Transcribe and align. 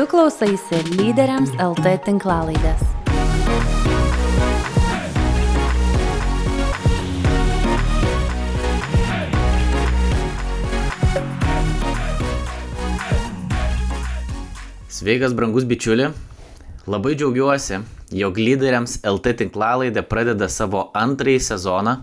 Tu 0.00 0.06
klausaisi 0.08 0.78
lyderiams 0.96 1.50
LT 1.60 1.90
tinklalaidės. 2.06 2.80
Sveikas, 14.88 15.34
brangus 15.36 15.68
bičiuli. 15.68 16.08
Labai 16.88 17.12
džiaugiuosi, 17.12 17.82
jog 18.22 18.40
lyderiams 18.40 18.96
LT 19.04 19.36
tinklalaidė 19.42 20.06
pradeda 20.08 20.48
savo 20.48 20.86
antrąjį 20.96 21.44
sezoną. 21.50 21.96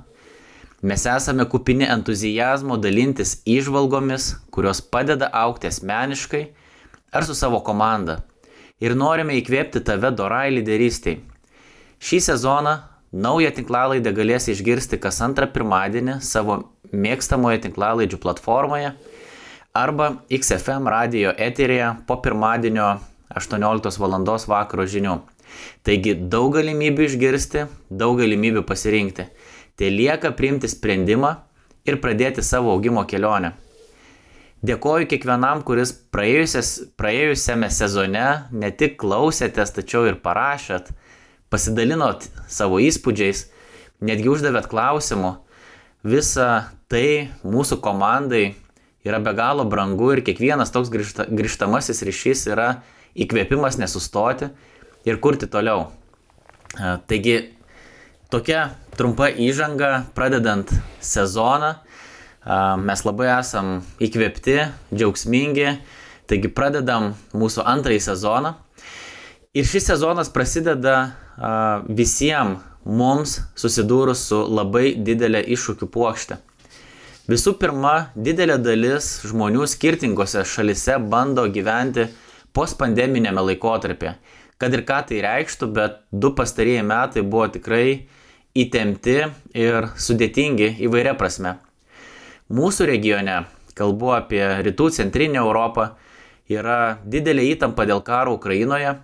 Mes 0.86 1.10
esame 1.16 1.50
kupini 1.50 1.90
entuzijazmo 1.98 2.78
dalintis 2.78 3.40
išvalgomis, 3.58 4.36
kurios 4.54 4.86
padeda 4.86 5.34
aukti 5.34 5.74
asmeniškai 5.74 6.46
ar 7.12 7.26
su 7.26 7.36
savo 7.36 7.62
komanda. 7.64 8.22
Ir 8.84 8.96
norime 8.96 9.38
įkvėpti 9.40 9.82
tave 9.86 10.12
dorai 10.14 10.52
lyderystiai. 10.54 11.22
Šį 11.98 12.20
sezoną 12.28 12.76
naują 13.12 13.52
tinklalaidę 13.58 14.14
galės 14.14 14.50
išgirsti 14.54 15.00
kas 15.02 15.22
antrą 15.26 15.48
pirmadienį 15.54 16.20
savo 16.22 16.60
mėgstamoje 16.92 17.64
tinklalaidžių 17.66 18.20
platformoje 18.22 18.92
arba 19.78 20.12
XFM 20.34 20.90
radio 20.90 21.34
eterėje 21.34 21.94
po 22.08 22.20
pirmadienio 22.22 22.98
18 23.36 24.00
val. 24.02 24.18
vakaro 24.48 24.86
žinių. 24.86 25.18
Taigi 25.84 26.14
daug 26.14 26.54
galimybių 26.54 27.06
išgirsti, 27.08 27.66
daug 27.90 28.18
galimybių 28.20 28.64
pasirinkti. 28.68 29.28
Tai 29.78 29.90
lieka 29.94 30.32
priimti 30.32 30.68
sprendimą 30.68 31.36
ir 31.86 32.00
pradėti 32.04 32.44
savo 32.44 32.74
augimo 32.74 33.06
kelionę. 33.06 33.54
Dėkoju 34.66 35.06
kiekvienam, 35.06 35.62
kuris 35.62 35.92
praėjusiame 35.94 37.68
sezone 37.70 38.28
ne 38.50 38.70
tik 38.74 38.96
klausėtės, 38.98 39.76
tačiau 39.76 40.08
ir 40.10 40.18
parašėt, 40.24 40.90
pasidalinot 41.54 42.26
savo 42.50 42.80
įspūdžiais, 42.82 43.44
netgi 44.02 44.32
uždavėt 44.34 44.66
klausimų. 44.72 45.36
Visa 46.08 46.72
tai 46.90 47.30
mūsų 47.46 47.78
komandai 47.86 48.56
yra 49.06 49.22
be 49.22 49.34
galo 49.38 49.66
brangu 49.70 50.10
ir 50.16 50.24
kiekvienas 50.26 50.74
toks 50.74 50.90
grįžta, 50.90 51.28
grįžtamasis 51.30 52.02
ryšys 52.08 52.48
yra 52.50 52.82
įkvėpimas 53.14 53.78
nesustoti 53.78 54.50
ir 55.06 55.22
kurti 55.22 55.50
toliau. 55.52 55.92
Taigi, 56.78 57.54
tokia 58.34 58.72
trumpa 58.98 59.30
įžanga, 59.30 60.08
pradedant 60.18 60.74
sezoną, 61.02 61.78
mes 62.48 63.04
labai 63.04 63.28
esam 63.36 63.82
įkvėpti, 64.00 64.58
džiaugsmingi, 64.94 65.74
taigi 66.28 66.52
pradedam 66.52 67.12
mūsų 67.36 67.66
antrąjį 67.68 68.04
sezoną. 68.08 68.54
Ir 69.58 69.68
šis 69.68 69.90
sezonas 69.92 70.32
prasideda 70.32 70.98
visiems 71.88 72.64
mums 72.88 73.42
susidūrus 73.60 74.22
su 74.30 74.40
labai 74.48 74.94
didelė 74.96 75.42
iššūkių 75.54 75.90
puokštė. 75.92 76.38
Visų 77.28 77.58
pirma, 77.60 78.14
didelė 78.16 78.56
dalis 78.64 79.18
žmonių 79.28 79.68
skirtingose 79.68 80.46
šalise 80.48 80.96
bando 81.12 81.44
gyventi 81.52 82.08
postpandeminėme 82.56 83.44
laikotarpyje. 83.50 84.16
Kad 84.58 84.74
ir 84.74 84.86
ką 84.88 85.02
tai 85.10 85.20
reikštų, 85.26 85.68
bet 85.76 86.00
du 86.12 86.32
pastarėjai 86.38 86.86
metai 86.88 87.26
buvo 87.28 87.50
tikrai 87.52 88.08
įtempti 88.58 89.20
ir 89.60 89.92
sudėtingi 90.00 90.78
įvairia 90.88 91.18
prasme. 91.20 91.58
Mūsų 92.48 92.88
regione, 92.88 93.42
kalbu 93.76 94.14
apie 94.16 94.42
rytų 94.64 94.90
centrinę 94.96 95.42
Europą, 95.44 95.92
yra 96.48 96.98
didelė 97.04 97.50
įtampa 97.54 97.86
dėl 97.90 98.02
karo 98.08 98.38
Ukrainoje. 98.38 98.98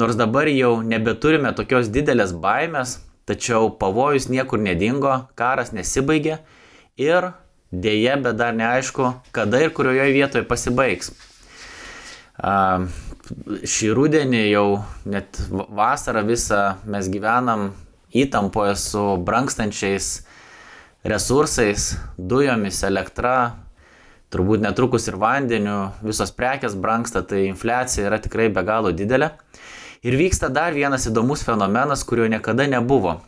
Nors 0.00 0.16
dabar 0.16 0.48
jau 0.48 0.78
nebeturime 0.80 1.52
tokios 1.52 1.92
didelės 1.92 2.32
baimės, 2.32 3.00
tačiau 3.28 3.68
pavojus 3.76 4.30
niekur 4.32 4.62
nedingo, 4.62 5.26
karas 5.36 5.74
nesibaigė 5.76 6.40
ir 6.96 7.32
Deja, 7.72 8.18
bet 8.20 8.36
dar 8.36 8.52
neaišku, 8.52 9.06
kada 9.32 9.62
ir 9.64 9.70
kurioje 9.72 10.10
vietoje 10.12 10.44
pasibaigs. 10.44 11.08
Šį 13.72 13.88
rudenį 13.96 14.42
jau 14.50 14.66
net 15.08 15.40
vasarą 15.48 16.20
visą 16.28 16.60
mes 16.84 17.08
gyvenam 17.08 17.70
įtampoje 18.12 18.76
su 18.76 19.04
brankstančiais 19.24 20.10
resursais, 21.04 21.96
dujomis, 22.16 22.82
elektra, 22.86 23.56
turbūt 24.32 24.62
netrukus 24.64 25.08
ir 25.10 25.18
vandeniu, 25.20 25.90
visos 26.04 26.32
prekes 26.34 26.76
branksta, 26.78 27.24
tai 27.26 27.46
infliacija 27.48 28.06
yra 28.08 28.20
tikrai 28.22 28.48
be 28.52 28.64
galo 28.66 28.92
didelė. 28.94 29.32
Ir 30.02 30.16
vyksta 30.18 30.48
dar 30.50 30.74
vienas 30.74 31.06
įdomus 31.06 31.44
fenomenas, 31.46 32.02
kurio 32.06 32.26
niekada 32.30 32.66
nebuvo. 32.70 33.20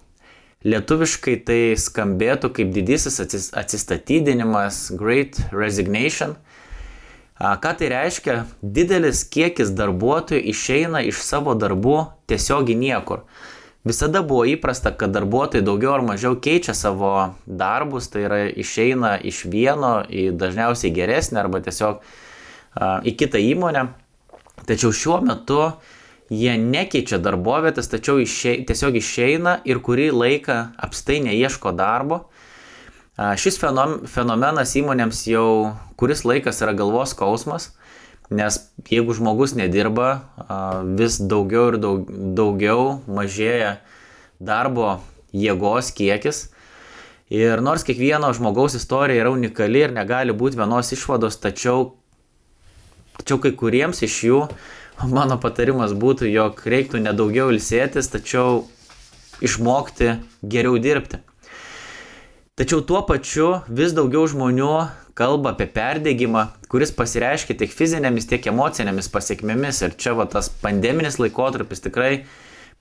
Lietuviškai 0.65 1.37
tai 1.45 1.61
skambėtų 1.77 2.49
kaip 2.57 2.71
didysis 2.73 3.21
atsistatydinimas, 3.53 4.89
Great 4.97 5.37
Resignation. 5.53 6.39
Ką 7.37 7.75
tai 7.77 7.91
reiškia? 7.93 8.45
Didelis 8.63 9.25
kiekis 9.29 9.75
darbuotojų 9.77 10.41
išeina 10.55 11.03
iš 11.05 11.21
savo 11.27 11.53
darbų 11.59 11.99
tiesiog 12.31 12.73
į 12.73 12.79
niekur. 12.81 13.27
Visada 13.85 14.23
buvo 14.25 14.47
įprasta, 14.49 14.95
kad 14.97 15.13
darbuotojai 15.13 15.65
daugiau 15.65 15.93
ar 15.99 16.05
mažiau 16.07 16.39
keičia 16.41 16.73
savo 16.73 17.11
darbus, 17.45 18.09
tai 18.09 18.23
yra 18.25 18.39
išeina 18.49 19.19
iš 19.21 19.43
vieno 19.53 19.99
į 20.09 20.31
dažniausiai 20.41 20.93
geresnę 20.97 21.43
arba 21.43 21.61
tiesiog 21.61 22.01
į 23.05 23.13
kitą 23.21 23.43
įmonę. 23.45 23.91
Tačiau 24.65 24.89
šiuo 24.89 25.19
metu 25.27 25.59
jie 26.33 26.55
nekeičia 26.57 27.19
darbovietės, 27.21 27.91
tačiau 27.93 28.23
išei, 28.25 28.63
tiesiog 28.65 28.97
išeina 28.97 29.59
ir 29.69 29.83
kurį 29.85 30.09
laiką 30.17 30.57
apstai 30.81 31.21
neieško 31.27 31.75
darbo. 31.77 32.23
Šis 33.15 33.61
fenomenas 33.61 34.73
įmonėms 34.81 35.27
jau 35.29 35.75
kuris 36.01 36.25
laikas 36.25 36.65
yra 36.65 36.73
galvos 36.73 37.13
skausmas, 37.13 37.75
nes 38.31 38.59
jeigu 38.89 39.15
žmogus 39.17 39.55
nedirba, 39.59 40.25
vis 40.99 41.19
daugiau 41.21 41.73
ir 41.73 41.79
daug, 41.83 42.09
daugiau 42.09 43.01
mažėja 43.07 43.79
darbo 44.41 44.99
jėgos 45.35 45.91
kiekis. 45.97 46.49
Ir 47.35 47.61
nors 47.65 47.85
kiekvieno 47.85 48.31
žmogaus 48.37 48.77
istorija 48.79 49.25
yra 49.25 49.33
unikali 49.33 49.87
ir 49.87 49.95
negali 49.97 50.35
būti 50.37 50.61
vienos 50.61 50.93
išvados, 50.95 51.41
tačiau, 51.41 51.95
tačiau 53.19 53.41
kai 53.43 53.55
kuriems 53.57 54.05
iš 54.05 54.19
jų 54.29 54.41
mano 55.11 55.39
patarimas 55.41 55.95
būtų, 55.97 56.29
jog 56.31 56.61
reiktų 56.69 57.01
nedaugiau 57.03 57.51
ilsėtis, 57.53 58.13
tačiau 58.13 58.67
išmokti 59.45 60.19
geriau 60.43 60.79
dirbti. 60.79 61.21
Tačiau 62.55 62.85
tuo 62.87 63.01
pačiu 63.03 63.49
vis 63.67 63.97
daugiau 63.97 64.29
žmonių 64.31 64.75
kalba 65.19 65.55
apie 65.55 65.67
perdėgymą, 65.71 66.49
kuris 66.71 66.93
pasireiškia 66.95 67.57
tiek 67.61 67.71
fizinėmis, 67.71 68.27
tiek 68.31 68.47
emocinėmis 68.51 69.11
pasiekmėmis. 69.15 69.83
Ir 69.87 69.95
čia 69.99 70.17
va 70.19 70.27
tas 70.31 70.51
pandeminis 70.63 71.21
laikotarpis 71.23 71.85
tikrai 71.85 72.25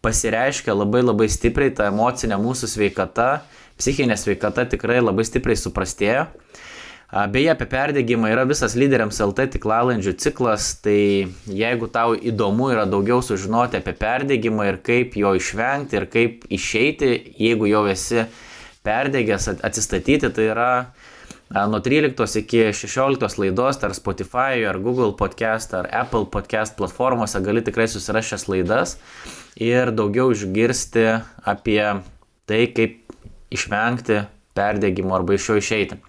pasireiškia 0.03 0.75
labai 0.75 1.03
labai 1.05 1.29
stipriai, 1.31 1.71
ta 1.75 1.87
emocinė 1.91 2.39
mūsų 2.41 2.69
sveikata, 2.73 3.29
psichinė 3.79 4.17
sveikata 4.19 4.65
tikrai 4.73 4.99
labai 5.03 5.25
stipriai 5.27 5.59
suprastėjo. 5.59 6.27
Beje, 7.13 7.51
apie 7.53 7.67
perdėgymą 7.69 8.31
yra 8.33 8.41
visas 8.49 8.73
lyderiams 8.73 9.19
LT 9.21 9.45
tiklalandžių 9.53 10.15
ciklas, 10.17 10.71
tai 10.81 11.29
jeigu 11.45 11.85
tau 11.93 12.15
įdomu 12.17 12.71
yra 12.73 12.87
daugiau 12.89 13.21
sužinoti 13.21 13.77
apie 13.77 13.93
perdėgymą 13.99 14.65
ir 14.71 14.79
kaip 14.81 15.13
jo 15.21 15.35
išvengti 15.37 15.99
ir 15.99 16.07
kaip 16.09 16.47
išeiti, 16.49 17.11
jeigu 17.37 17.69
jau 17.69 17.83
esi 17.91 18.25
perdėgęs 18.83 19.45
atsistatyti, 19.61 20.31
tai 20.33 20.47
yra 20.55 20.71
nuo 21.53 21.79
13 21.79 22.39
iki 22.39 22.63
16 22.73 23.37
laidos, 23.37 23.77
ar 23.83 23.93
Spotify, 23.93 24.65
ar 24.65 24.79
Google 24.81 25.13
podcast, 25.13 25.73
ar 25.73 25.89
Apple 25.93 26.25
podcast 26.25 26.73
platformose 26.77 27.41
gali 27.45 27.61
tikrai 27.61 27.85
susirasti 27.87 28.33
šias 28.33 28.47
laidas 28.49 28.95
ir 29.61 29.91
daugiau 29.93 30.31
išgirsti 30.33 31.05
apie 31.45 31.83
tai, 32.49 32.65
kaip 32.73 33.13
išvengti 33.53 34.23
perdėgymo 34.57 35.13
arba 35.13 35.37
iš 35.37 35.51
jo 35.51 35.61
išeiti. 35.61 36.01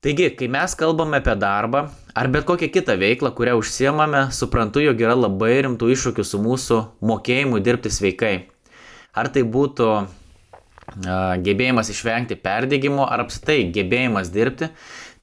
Taigi, 0.00 0.30
kai 0.38 0.48
mes 0.48 0.72
kalbame 0.78 1.20
apie 1.20 1.36
darbą 1.36 1.86
ar 2.16 2.28
bet 2.32 2.48
kokią 2.48 2.70
kitą 2.72 2.96
veiklą, 2.96 3.34
kurią 3.36 3.58
užsiemame, 3.60 4.30
suprantu, 4.32 4.80
jog 4.80 5.00
yra 5.02 5.16
labai 5.26 5.58
rimtų 5.66 5.92
iššūkių 5.92 6.24
su 6.24 6.40
mūsų 6.40 6.84
mokėjimu 7.04 7.60
dirbti 7.60 7.92
sveikai. 7.92 8.36
Ar 9.12 9.28
tai 9.32 9.44
būtų 9.44 9.90
gebėjimas 11.04 11.90
išvengti 11.92 12.38
perdėgymo 12.40 13.04
ar 13.08 13.26
apsitai 13.26 13.66
gebėjimas 13.72 14.30
dirbti. 14.32 14.70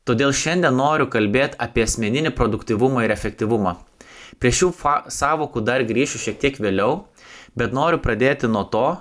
Todėl 0.04 0.34
šiandien 0.36 0.76
noriu 0.76 1.08
kalbėti 1.08 1.58
apie 1.64 1.86
asmeninį 1.88 2.34
produktivumą 2.36 3.06
ir 3.06 3.14
efektyvumą. 3.16 3.78
Prie 4.40 4.52
šių 4.52 4.74
savokų 5.08 5.64
dar 5.64 5.86
grįšiu 5.88 6.20
šiek 6.20 6.40
tiek 6.42 6.60
vėliau, 6.60 7.06
bet 7.56 7.74
noriu 7.74 8.02
pradėti 8.04 8.50
nuo 8.52 8.66
to, 8.68 8.98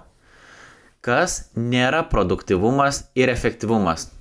kas 1.03 1.51
nėra 1.57 2.05
produktivumas 2.07 3.09
ir 3.19 3.33
efektyvumas. 3.33 4.13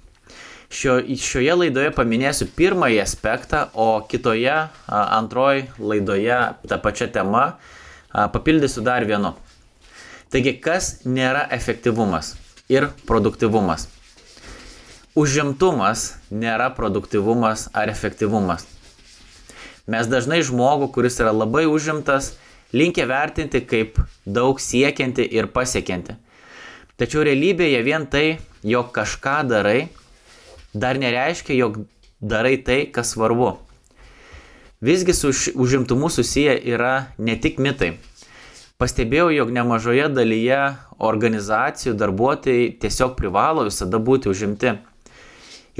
Šio, 0.71 1.01
šioje 1.03 1.53
laidoje 1.59 1.92
paminėsiu 1.94 2.48
pirmąjį 2.56 3.01
aspektą, 3.03 3.65
o 3.75 4.01
kitoje, 4.07 4.56
antroji 4.88 5.68
laidoje 5.77 6.39
tą 6.65 6.80
pačią 6.81 7.12
temą 7.13 7.45
papildysiu 8.09 8.81
dar 8.81 9.06
vienu. 9.06 9.36
Taigi, 10.31 10.56
kas 10.63 11.01
nėra 11.06 11.44
efektyvumas 11.51 12.38
ir 12.72 12.88
produktivumas? 13.08 13.90
Užimtumas 15.12 16.14
nėra 16.32 16.70
produktivumas 16.72 17.68
ar 17.76 17.92
efektyvumas. 17.92 18.64
Mes 19.92 20.08
dažnai 20.08 20.40
žmogų, 20.48 20.88
kuris 20.96 21.20
yra 21.20 21.34
labai 21.36 21.66
užimtas, 21.68 22.36
linkia 22.72 23.08
vertinti 23.10 23.60
kaip 23.68 24.00
daug 24.26 24.62
siekianti 24.64 25.26
ir 25.28 25.50
pasiekianti. 25.52 26.16
Tačiau 26.96 27.26
realybėje 27.28 27.82
vien 27.84 28.06
tai, 28.08 28.38
jog 28.64 28.94
kažką 28.96 29.42
darai, 29.50 29.90
dar 30.74 31.00
nereiškia, 31.02 31.58
jog 31.58 31.82
darai 32.22 32.56
tai, 32.62 32.86
kas 32.94 33.12
svarbu. 33.16 33.58
Visgi 34.82 35.14
su 35.14 35.34
užimtumu 35.56 36.10
susiję 36.10 36.56
yra 36.74 37.08
ne 37.18 37.36
tik 37.36 37.60
mitai. 37.60 37.98
Pastebėjau, 38.82 39.28
jog 39.34 39.52
nemažoje 39.54 40.08
dalyje 40.10 40.62
organizacijų 41.01 41.95
darbuotojai 41.98 42.71
tiesiog 42.81 43.15
privalo 43.18 43.65
visada 43.68 44.00
būti 44.00 44.30
užimti. 44.31 44.75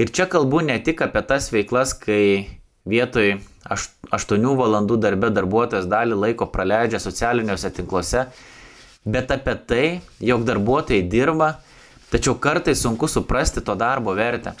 Ir 0.00 0.10
čia 0.10 0.26
kalbu 0.26 0.62
ne 0.66 0.78
tik 0.82 1.02
apie 1.04 1.22
tas 1.28 1.50
veiklas, 1.52 1.92
kai 1.94 2.48
vietoj 2.88 3.36
8 3.68 4.48
valandų 4.58 4.96
darbe 4.98 5.30
darbuotojas 5.30 5.86
dalį 5.86 6.18
laiko 6.24 6.48
praleidžia 6.50 6.98
socialiniuose 7.02 7.70
tinkluose, 7.76 8.24
bet 9.04 9.30
apie 9.34 9.54
tai, 9.68 9.84
jog 10.18 10.46
darbuotojai 10.48 11.04
dirba, 11.12 11.52
tačiau 12.10 12.34
kartai 12.40 12.74
sunku 12.78 13.08
suprasti 13.08 13.62
to 13.62 13.76
darbo 13.78 14.16
vertę. 14.18 14.56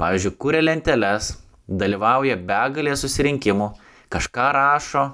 Pavyzdžiui, 0.00 0.34
kuria 0.42 0.60
lenteles, 0.64 1.36
dalyvauja 1.68 2.36
begalė 2.36 2.96
susirinkimų, 2.98 3.70
kažką 4.12 4.50
rašo, 4.58 5.06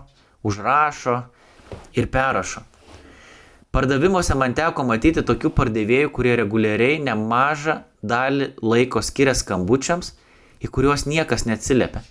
užrašo 0.43 1.21
ir 1.95 2.09
perrašo. 2.11 2.65
Pardavimuose 3.71 4.35
man 4.35 4.55
teko 4.59 4.83
matyti 4.87 5.23
tokių 5.27 5.53
pardavėjų, 5.55 6.11
kurie 6.15 6.33
reguliariai 6.41 6.99
nemažą 7.07 7.81
dalį 8.03 8.51
laiko 8.63 9.03
skiria 9.05 9.37
skambučiams, 9.39 10.15
į 10.61 10.71
kuriuos 10.75 11.07
niekas 11.07 11.47
neatsiliepia. 11.47 12.03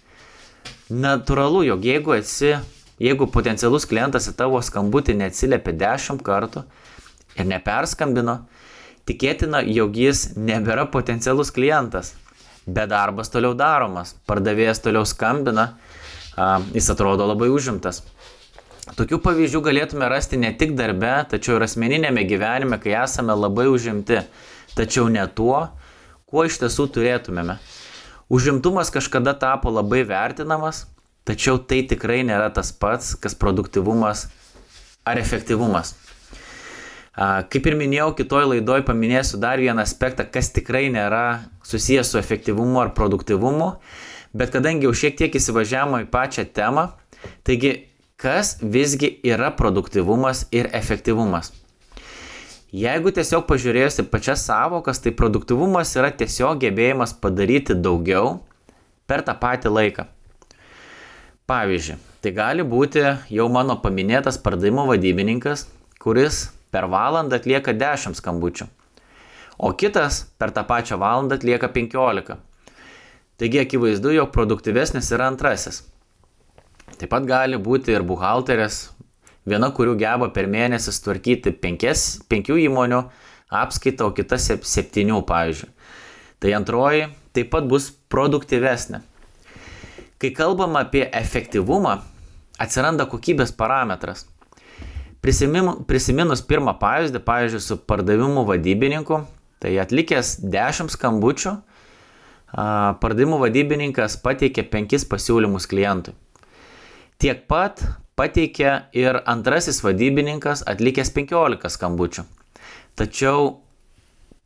Naturalu, 0.90 1.66
jog 1.68 1.84
jeigu 1.86 2.16
esi, 2.16 2.54
jeigu 3.04 3.28
potencialus 3.34 3.86
klientas 3.90 4.30
į 4.32 4.38
tavo 4.40 4.62
skambutį 4.64 5.18
neatsiliepia 5.20 5.76
10 5.84 6.24
kartų 6.26 6.64
ir 7.36 7.52
neperskambino, 7.52 8.40
tikėtina, 9.10 9.62
jog 9.68 10.00
jis 10.00 10.30
nebėra 10.40 10.88
potencialus 10.94 11.52
klientas 11.52 12.16
bet 12.74 12.90
darbas 12.92 13.32
toliau 13.34 13.56
daromas, 13.58 14.14
pardavėjas 14.30 14.82
toliau 14.84 15.06
skambina, 15.08 15.74
jis 16.74 16.90
atrodo 16.94 17.28
labai 17.30 17.50
užimtas. 17.54 18.04
Tokių 18.98 19.20
pavyzdžių 19.22 19.60
galėtume 19.62 20.08
rasti 20.10 20.40
ne 20.42 20.50
tik 20.58 20.74
darbe, 20.78 21.12
tačiau 21.30 21.60
ir 21.60 21.66
asmeninėme 21.68 22.24
gyvenime, 22.26 22.80
kai 22.82 22.96
esame 23.04 23.36
labai 23.38 23.68
užimti, 23.70 24.24
tačiau 24.74 25.10
ne 25.14 25.26
tuo, 25.36 25.68
kuo 26.30 26.46
iš 26.48 26.58
tiesų 26.64 26.88
turėtumėme. 26.96 27.60
Užimtumas 28.34 28.90
kažkada 28.94 29.36
tapo 29.38 29.70
labai 29.74 30.02
vertinamas, 30.10 30.88
tačiau 31.26 31.60
tai 31.62 31.84
tikrai 31.90 32.22
nėra 32.26 32.50
tas 32.54 32.72
pats, 32.74 33.16
kas 33.18 33.38
produktivumas 33.38 34.28
ar 35.06 35.22
efektyvumas. 35.22 35.96
Kaip 37.20 37.66
ir 37.68 37.76
minėjau, 37.76 38.14
kitoj 38.16 38.46
laidoj 38.54 38.86
paminėsiu 38.88 39.42
dar 39.42 39.60
vieną 39.60 39.84
aspektą, 39.84 40.24
kas 40.30 40.54
tikrai 40.56 40.88
nėra 40.94 41.50
susijęs 41.68 42.14
su 42.14 42.22
efektyvumu 42.22 42.80
ar 42.80 42.94
produktivumu, 42.96 43.74
bet 44.34 44.54
kadangi 44.54 44.88
jau 44.88 44.96
šiek 44.96 45.18
tiek 45.20 45.36
įsivažiavome 45.36 46.06
į 46.06 46.10
pačią 46.14 46.46
temą, 46.56 46.88
taigi 47.44 47.89
kas 48.20 48.58
visgi 48.62 49.14
yra 49.24 49.52
produktivumas 49.56 50.46
ir 50.52 50.68
efektyvumas? 50.76 51.54
Jeigu 52.76 53.10
tiesiog 53.16 53.48
pažiūrėjusi 53.50 54.04
pačias 54.12 54.44
savokas, 54.46 55.00
tai 55.02 55.14
produktivumas 55.16 55.96
yra 55.98 56.12
tiesiog 56.14 56.60
gebėjimas 56.62 57.16
padaryti 57.18 57.74
daugiau 57.74 58.36
per 59.10 59.24
tą 59.26 59.34
patį 59.40 59.72
laiką. 59.74 60.06
Pavyzdžiui, 61.50 61.96
tai 62.22 62.34
gali 62.36 62.66
būti 62.68 63.02
jau 63.34 63.48
mano 63.50 63.80
paminėtas 63.82 64.38
pardavimo 64.44 64.84
vadybininkas, 64.92 65.66
kuris 66.04 66.50
per 66.70 66.86
valandą 66.92 67.40
atlieka 67.40 67.74
10 67.74 68.20
skambučių, 68.20 68.68
o 69.58 69.72
kitas 69.74 70.26
per 70.38 70.54
tą 70.54 70.62
pačią 70.68 71.00
valandą 71.02 71.40
atlieka 71.40 71.72
15. 71.74 72.38
Taigi 73.40 73.64
akivaizdu, 73.64 74.12
jog 74.14 74.36
produktyvesnis 74.36 75.10
yra 75.16 75.32
antrasis. 75.32 75.82
Taip 77.00 77.14
pat 77.14 77.24
gali 77.24 77.56
būti 77.56 77.94
ir 77.96 78.04
buhalterės, 78.04 78.90
viena 79.48 79.70
kurių 79.72 79.96
geba 80.02 80.28
per 80.36 80.50
mėnesį 80.52 80.92
tvarkyti 81.06 81.54
5 81.56 82.52
įmonių 82.68 83.00
apskaitą, 83.50 84.10
o 84.10 84.16
kita 84.16 84.36
7, 84.38 85.22
pavyzdžiui. 85.26 85.70
Tai 86.40 86.52
antroji 86.56 87.08
taip 87.36 87.50
pat 87.56 87.66
bus 87.72 87.88
produktyvesnė. 88.12 89.00
Kai 90.20 90.34
kalbam 90.36 90.76
apie 90.76 91.06
efektyvumą, 91.16 92.02
atsiranda 92.60 93.08
kokybės 93.08 93.56
parametras. 93.56 94.26
Prisiminus 95.24 96.44
pirmą 96.48 96.76
pavyzdį, 96.80 97.24
pavyzdžiui, 97.24 97.64
su 97.64 97.80
pardavimų 97.80 98.44
vadybininku, 98.48 99.24
tai 99.64 99.78
atlikęs 99.80 100.38
10 100.44 100.92
skambučių, 100.96 101.58
pardavimų 102.52 103.40
vadybininkas 103.44 104.20
pateikė 104.24 104.68
5 104.72 105.08
pasiūlymus 105.12 105.68
klientui. 105.72 106.16
Tiek 107.20 107.42
pat 107.52 107.82
pateikė 108.16 108.70
ir 108.96 109.18
antrasis 109.28 109.82
vadybininkas 109.84 110.62
atlikęs 110.72 111.12
15 111.16 111.72
skambučių. 111.76 112.24
Tačiau 113.00 113.58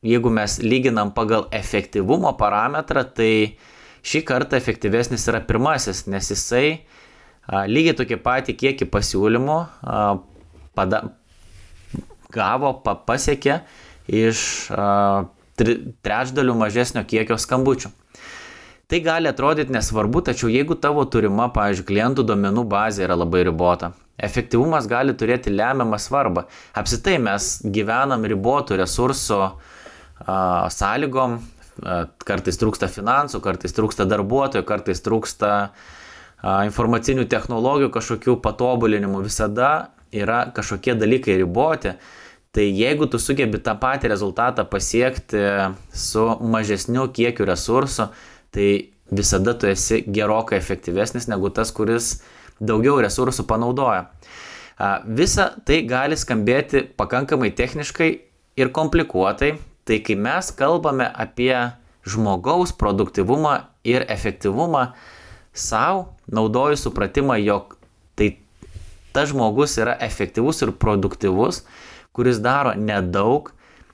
jeigu 0.02 0.32
mes 0.34 0.58
lyginam 0.62 1.14
pagal 1.14 1.46
efektyvumo 1.54 2.34
parametrą, 2.40 3.06
tai 3.06 3.32
šį 4.02 4.24
kartą 4.28 4.58
efektyvesnis 4.58 5.28
yra 5.30 5.44
pirmasis, 5.46 6.08
nes 6.10 6.32
jisai 6.34 6.84
lygiai 7.70 7.96
tokį 8.00 8.20
patį 8.26 8.58
kiekį 8.60 8.90
pasiūlymų 8.92 9.60
pada, 10.74 11.02
gavo, 12.34 12.74
pa, 12.84 12.98
pasiekė 12.98 13.62
iš 14.10 14.40
a, 14.74 15.30
tri, 15.60 15.78
trečdalių 16.02 16.56
mažesnio 16.58 17.06
kiekio 17.08 17.38
skambučių. 17.38 17.94
Tai 18.88 19.00
gali 19.00 19.30
atrodyti 19.32 19.72
nesvarbu, 19.72 20.22
tačiau 20.28 20.50
jeigu 20.52 20.76
tavo 20.76 21.06
turima, 21.08 21.48
pavyzdžiui, 21.56 21.88
klientų 21.88 22.26
duomenų 22.28 22.66
bazė 22.68 23.06
yra 23.06 23.16
labai 23.16 23.46
ribota, 23.48 23.94
efektyvumas 24.20 24.90
gali 24.92 25.16
turėti 25.16 25.54
lemiamą 25.54 26.00
svarbą. 26.02 26.46
Apsitai 26.76 27.16
mes 27.24 27.56
gyvenam 27.64 28.28
ribotų 28.28 28.78
resursų 28.82 29.40
a, 29.40 29.54
sąlygom, 30.76 31.38
a, 31.40 31.96
kartais 32.28 32.60
trūksta 32.60 32.90
finansų, 32.92 33.40
kartais 33.46 33.76
trūksta 33.78 34.06
darbuotojų, 34.10 34.66
kartais 34.68 35.00
trūksta 35.06 35.54
a, 35.64 36.58
informacinių 36.68 37.24
technologijų 37.32 37.94
kažkokių 37.96 38.36
patobulinimų. 38.44 39.24
Visada 39.30 39.72
yra 40.12 40.44
kažkokie 40.54 40.98
dalykai 41.00 41.40
riboti, 41.40 41.96
tai 42.54 42.68
jeigu 42.68 43.08
tu 43.10 43.18
sugebi 43.18 43.64
tą 43.64 43.74
patį 43.80 44.12
rezultatą 44.12 44.68
pasiekti 44.70 45.48
su 45.90 46.28
mažesniu 46.44 47.08
kiekiu 47.16 47.48
resursų, 47.50 48.12
tai 48.54 48.70
visada 49.12 49.54
tu 49.58 49.68
esi 49.68 50.04
gerokai 50.08 50.60
efektyvesnis 50.62 51.28
negu 51.32 51.52
tas, 51.54 51.72
kuris 51.74 52.22
daugiau 52.62 53.00
resursų 53.04 53.46
panaudoja. 53.50 54.08
Visa 55.06 55.52
tai 55.68 55.84
gali 55.88 56.18
skambėti 56.18 56.84
pakankamai 56.98 57.52
techniškai 57.56 58.10
ir 58.58 58.72
komplikuotai, 58.74 59.56
tai 59.86 60.00
kai 60.06 60.16
mes 60.18 60.50
kalbame 60.58 61.08
apie 61.08 61.54
žmogaus 62.08 62.74
produktivumą 62.76 63.60
ir 63.88 64.06
efektyvumą, 64.12 64.92
savo 65.54 66.16
naudoju 66.32 66.80
supratimą, 66.80 67.38
jog 67.44 67.78
tai 68.18 68.34
tas 69.14 69.30
žmogus 69.30 69.78
yra 69.78 69.96
efektyvus 70.02 70.64
ir 70.66 70.74
produktyvus, 70.74 71.62
kuris 72.14 72.42
daro 72.42 72.74
nedaug, 72.78 73.52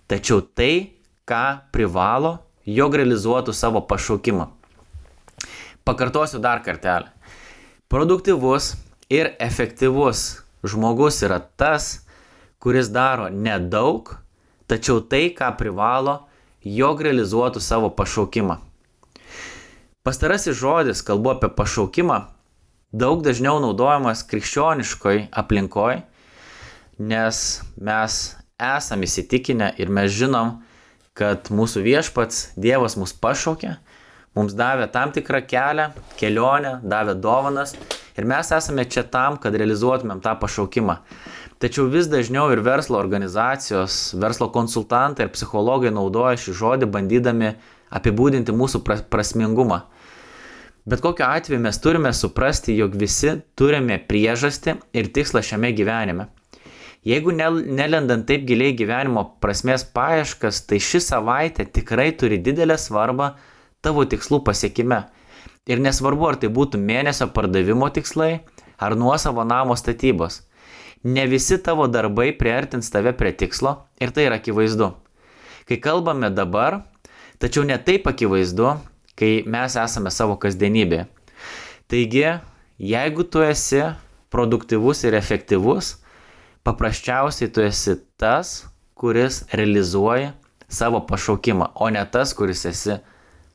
tačiau 0.07 0.41
tai, 0.41 0.95
ką 1.27 1.59
privalo, 1.75 2.39
jog 2.69 2.95
realizuotų 2.99 3.53
savo 3.55 3.81
pašaukimą. 3.89 4.49
Pakartosiu 5.87 6.41
dar 6.43 6.61
kartelį. 6.65 7.09
Produktyvus 7.89 8.75
ir 9.09 9.31
efektyvus 9.41 10.43
žmogus 10.63 11.23
yra 11.25 11.39
tas, 11.39 12.05
kuris 12.61 12.91
daro 12.93 13.29
nedaug, 13.33 14.11
tačiau 14.69 14.99
tai, 15.01 15.31
ką 15.33 15.55
privalo, 15.57 16.19
jog 16.61 17.01
realizuotų 17.01 17.63
savo 17.63 17.89
pašaukimą. 17.89 18.59
Pastarasis 20.03 20.59
žodis, 20.59 21.01
kalbu 21.05 21.33
apie 21.33 21.49
pašaukimą, 21.55 22.19
daug 22.91 23.23
dažniau 23.25 23.57
naudojamas 23.63 24.21
krikščioniškoj 24.29 25.29
aplinkoj, 25.41 26.01
nes 26.99 27.43
mes 27.79 28.19
esame 28.59 29.07
įsitikinę 29.07 29.73
ir 29.79 29.89
mes 29.89 30.11
žinom, 30.11 30.59
kad 31.19 31.51
mūsų 31.51 31.83
viešpats 31.83 32.53
Dievas 32.59 32.95
mus 32.99 33.11
pašaukė, 33.11 33.75
mums 34.37 34.55
davė 34.55 34.87
tam 34.93 35.11
tikrą 35.15 35.41
kelią, 35.49 35.89
kelionę, 36.19 36.77
davė 36.83 37.17
dovanas 37.19 37.75
ir 38.15 38.27
mes 38.29 38.51
esame 38.55 38.85
čia 38.87 39.03
tam, 39.03 39.37
kad 39.41 39.55
realizuotumėm 39.55 40.23
tą 40.23 40.37
pašaukimą. 40.39 40.99
Tačiau 41.59 41.89
vis 41.91 42.07
dažniau 42.07 42.47
ir 42.53 42.61
verslo 42.63 42.95
organizacijos, 43.01 44.13
verslo 44.15 44.47
konsultantai 44.55 45.27
ir 45.27 45.33
psichologai 45.35 45.91
naudoja 45.91 46.39
šį 46.39 46.55
žodį 46.55 46.87
bandydami 46.93 47.53
apibūdinti 47.91 48.55
mūsų 48.55 48.85
prasmingumą. 49.11 49.81
Bet 50.89 51.03
kokiu 51.03 51.27
atveju 51.27 51.59
mes 51.61 51.77
turime 51.83 52.13
suprasti, 52.15 52.77
jog 52.79 52.95
visi 52.95 53.35
turime 53.59 53.99
priežastį 53.99 54.77
ir 54.95 55.11
tikslą 55.13 55.43
šiame 55.45 55.73
gyvenime. 55.75 56.29
Jeigu 57.07 57.31
nelendant 57.31 58.25
taip 58.27 58.43
giliai 58.47 58.73
gyvenimo 58.75 59.23
prasmės 59.39 59.85
paieškas, 59.95 60.65
tai 60.67 60.81
ši 60.83 60.99
savaitė 61.05 61.63
tikrai 61.71 62.09
turi 62.11 62.41
didelę 62.43 62.75
svarbą 62.75 63.31
tavo 63.81 64.03
tikslų 64.03 64.41
pasiekime. 64.43 65.05
Ir 65.69 65.79
nesvarbu, 65.79 66.27
ar 66.27 66.39
tai 66.41 66.49
būtų 66.51 66.81
mėnesio 66.81 67.29
pardavimo 67.31 67.87
tikslai, 67.93 68.41
ar 68.79 68.95
nuosavo 68.99 69.45
namo 69.47 69.77
statybos. 69.79 70.41
Ne 71.03 71.23
visi 71.31 71.55
tavo 71.63 71.87
darbai 71.87 72.33
priartins 72.35 72.91
tave 72.91 73.13
prie 73.15 73.31
tikslo 73.31 73.77
ir 74.03 74.11
tai 74.11 74.27
yra 74.27 74.39
akivaizdu. 74.41 74.91
Kai 75.69 75.77
kalbame 75.79 76.27
dabar, 76.35 76.81
tačiau 77.39 77.63
ne 77.63 77.77
taip 77.79 78.09
akivaizdu, 78.11 78.73
kai 79.15 79.45
mes 79.47 79.77
esame 79.79 80.11
savo 80.11 80.35
kasdienybėje. 80.41 81.07
Taigi, 81.89 82.25
jeigu 82.77 83.23
tu 83.23 83.45
esi 83.45 83.85
produktyvus 84.33 85.05
ir 85.07 85.15
efektyvus, 85.15 85.95
paprasčiausiai 86.63 87.51
tu 87.53 87.63
esi 87.63 87.95
tas, 88.19 88.67
kuris 88.99 89.43
realizuoja 89.55 90.33
savo 90.69 91.01
pašaukimą, 91.07 91.71
o 91.75 91.89
ne 91.89 92.03
tas, 92.11 92.33
kuris 92.37 92.65
esi 92.69 92.99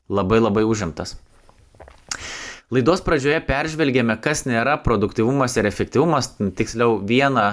labai 0.09 0.41
labai 0.41 0.65
užimtas. 0.67 1.15
Laidos 2.73 3.03
pradžioje 3.05 3.39
peržvelgėme, 3.45 4.17
kas 4.21 4.43
nėra 4.49 4.79
produktivumas 4.81 5.53
ir 5.55 5.67
efektyvumas, 5.69 6.31
tiksliau 6.57 6.97
vieną, 6.97 7.45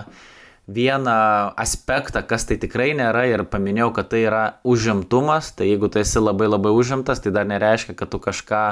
vieną 0.73 1.17
aspektą, 1.61 2.23
kas 2.25 2.49
tai 2.49 2.57
tikrai 2.63 2.91
nėra 2.97 3.27
ir 3.29 3.45
paminėjau, 3.53 3.91
kad 3.99 4.09
tai 4.15 4.25
yra 4.25 4.43
užimtumas, 4.65 5.53
tai 5.53 5.69
jeigu 5.69 5.93
tu 5.93 6.01
esi 6.01 6.23
labai 6.23 6.49
labai 6.49 6.73
užimtas, 6.73 7.21
tai 7.21 7.35
dar 7.37 7.45
nereiškia, 7.51 7.95
kad 7.99 8.09
tu 8.09 8.23
kažką 8.25 8.65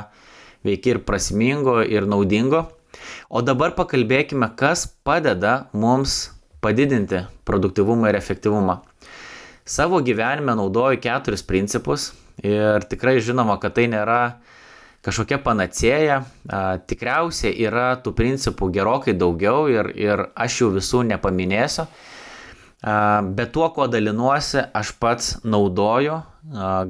veiki 0.64 0.94
ir 0.96 1.02
prasmingo 1.04 1.80
ir 1.84 2.08
naudingo. 2.08 2.70
O 3.28 3.44
dabar 3.44 3.76
pakalbėkime, 3.76 4.48
kas 4.56 4.88
padeda 5.04 5.68
mums 5.76 6.30
padidinti 6.60 7.24
produktivumą 7.44 8.08
ir 8.10 8.18
efektyvumą. 8.20 8.80
Savo 9.64 10.00
gyvenime 10.02 10.54
naudoju 10.56 11.00
keturis 11.00 11.42
principus 11.46 12.10
ir 12.42 12.84
tikrai 12.90 13.20
žinoma, 13.22 13.58
kad 13.60 13.76
tai 13.76 13.86
nėra 13.92 14.20
kažkokia 15.04 15.38
panacėja, 15.44 16.22
tikriausiai 16.90 17.54
yra 17.64 17.94
tų 18.04 18.12
principų 18.16 18.70
gerokai 18.74 19.14
daugiau 19.16 19.68
ir, 19.72 19.92
ir 19.96 20.26
aš 20.34 20.60
jų 20.62 20.72
visų 20.76 21.04
nepaminėsiu. 21.12 21.86
Bet 22.80 23.52
tuo, 23.52 23.66
kuo 23.76 23.86
dalinuosi, 23.92 24.62
aš 24.76 24.92
pats 25.00 25.32
naudoju, 25.44 26.18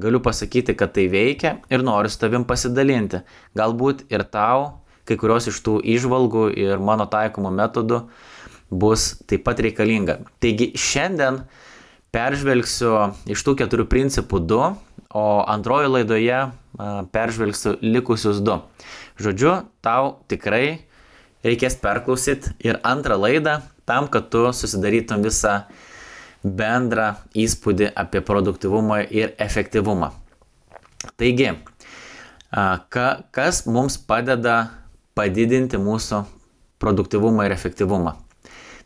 galiu 0.01 0.21
pasakyti, 0.23 0.75
kad 0.79 0.95
tai 0.95 1.09
veikia 1.11 1.57
ir 1.71 1.83
noriu 1.83 2.11
su 2.11 2.19
tavim 2.19 2.47
pasidalinti. 2.47 3.23
Galbūt 3.59 4.07
ir 4.11 4.23
tau 4.23 4.81
kai 5.07 5.17
kurios 5.19 5.49
iš 5.51 5.59
tų 5.65 5.79
išvalgų 5.95 6.45
ir 6.55 6.79
mano 6.79 7.07
taikomų 7.11 7.51
metodų 7.57 7.97
uh, 8.05 8.29
bus 8.71 9.11
taip 9.27 9.43
pat 9.45 9.59
reikalinga. 9.63 10.21
Taigi 10.41 10.71
šiandien 10.79 11.43
peržvelgsiu 12.15 12.95
iš 13.31 13.43
tų 13.45 13.55
keturių 13.59 13.87
principų 13.91 14.39
du, 14.47 14.61
o 15.11 15.25
antrojo 15.51 15.91
laidoje 15.91 16.39
peržvelgsiu 17.11 17.75
likusius 17.83 18.39
du. 18.43 18.57
Žodžiu, 19.21 19.57
tau 19.83 20.23
tikrai 20.31 20.87
reikės 21.43 21.75
perklausyti 21.81 22.55
ir 22.63 22.79
antrą 22.87 23.19
laidą 23.19 23.59
tam, 23.85 24.07
kad 24.07 24.29
tu 24.31 24.47
susidarytum 24.55 25.23
visą 25.25 25.65
bendrą 26.41 27.15
įspūdį 27.37 27.91
apie 27.95 28.23
produktivumą 28.25 29.01
ir 29.11 29.35
efektyvumą. 29.41 30.11
Taigi, 31.19 31.51
ka, 32.51 33.07
kas 33.33 33.65
mums 33.65 33.97
padeda 33.97 34.71
padidinti 35.17 35.77
mūsų 35.81 36.23
produktivumą 36.81 37.45
ir 37.49 37.55
efektyvumą? 37.57 38.15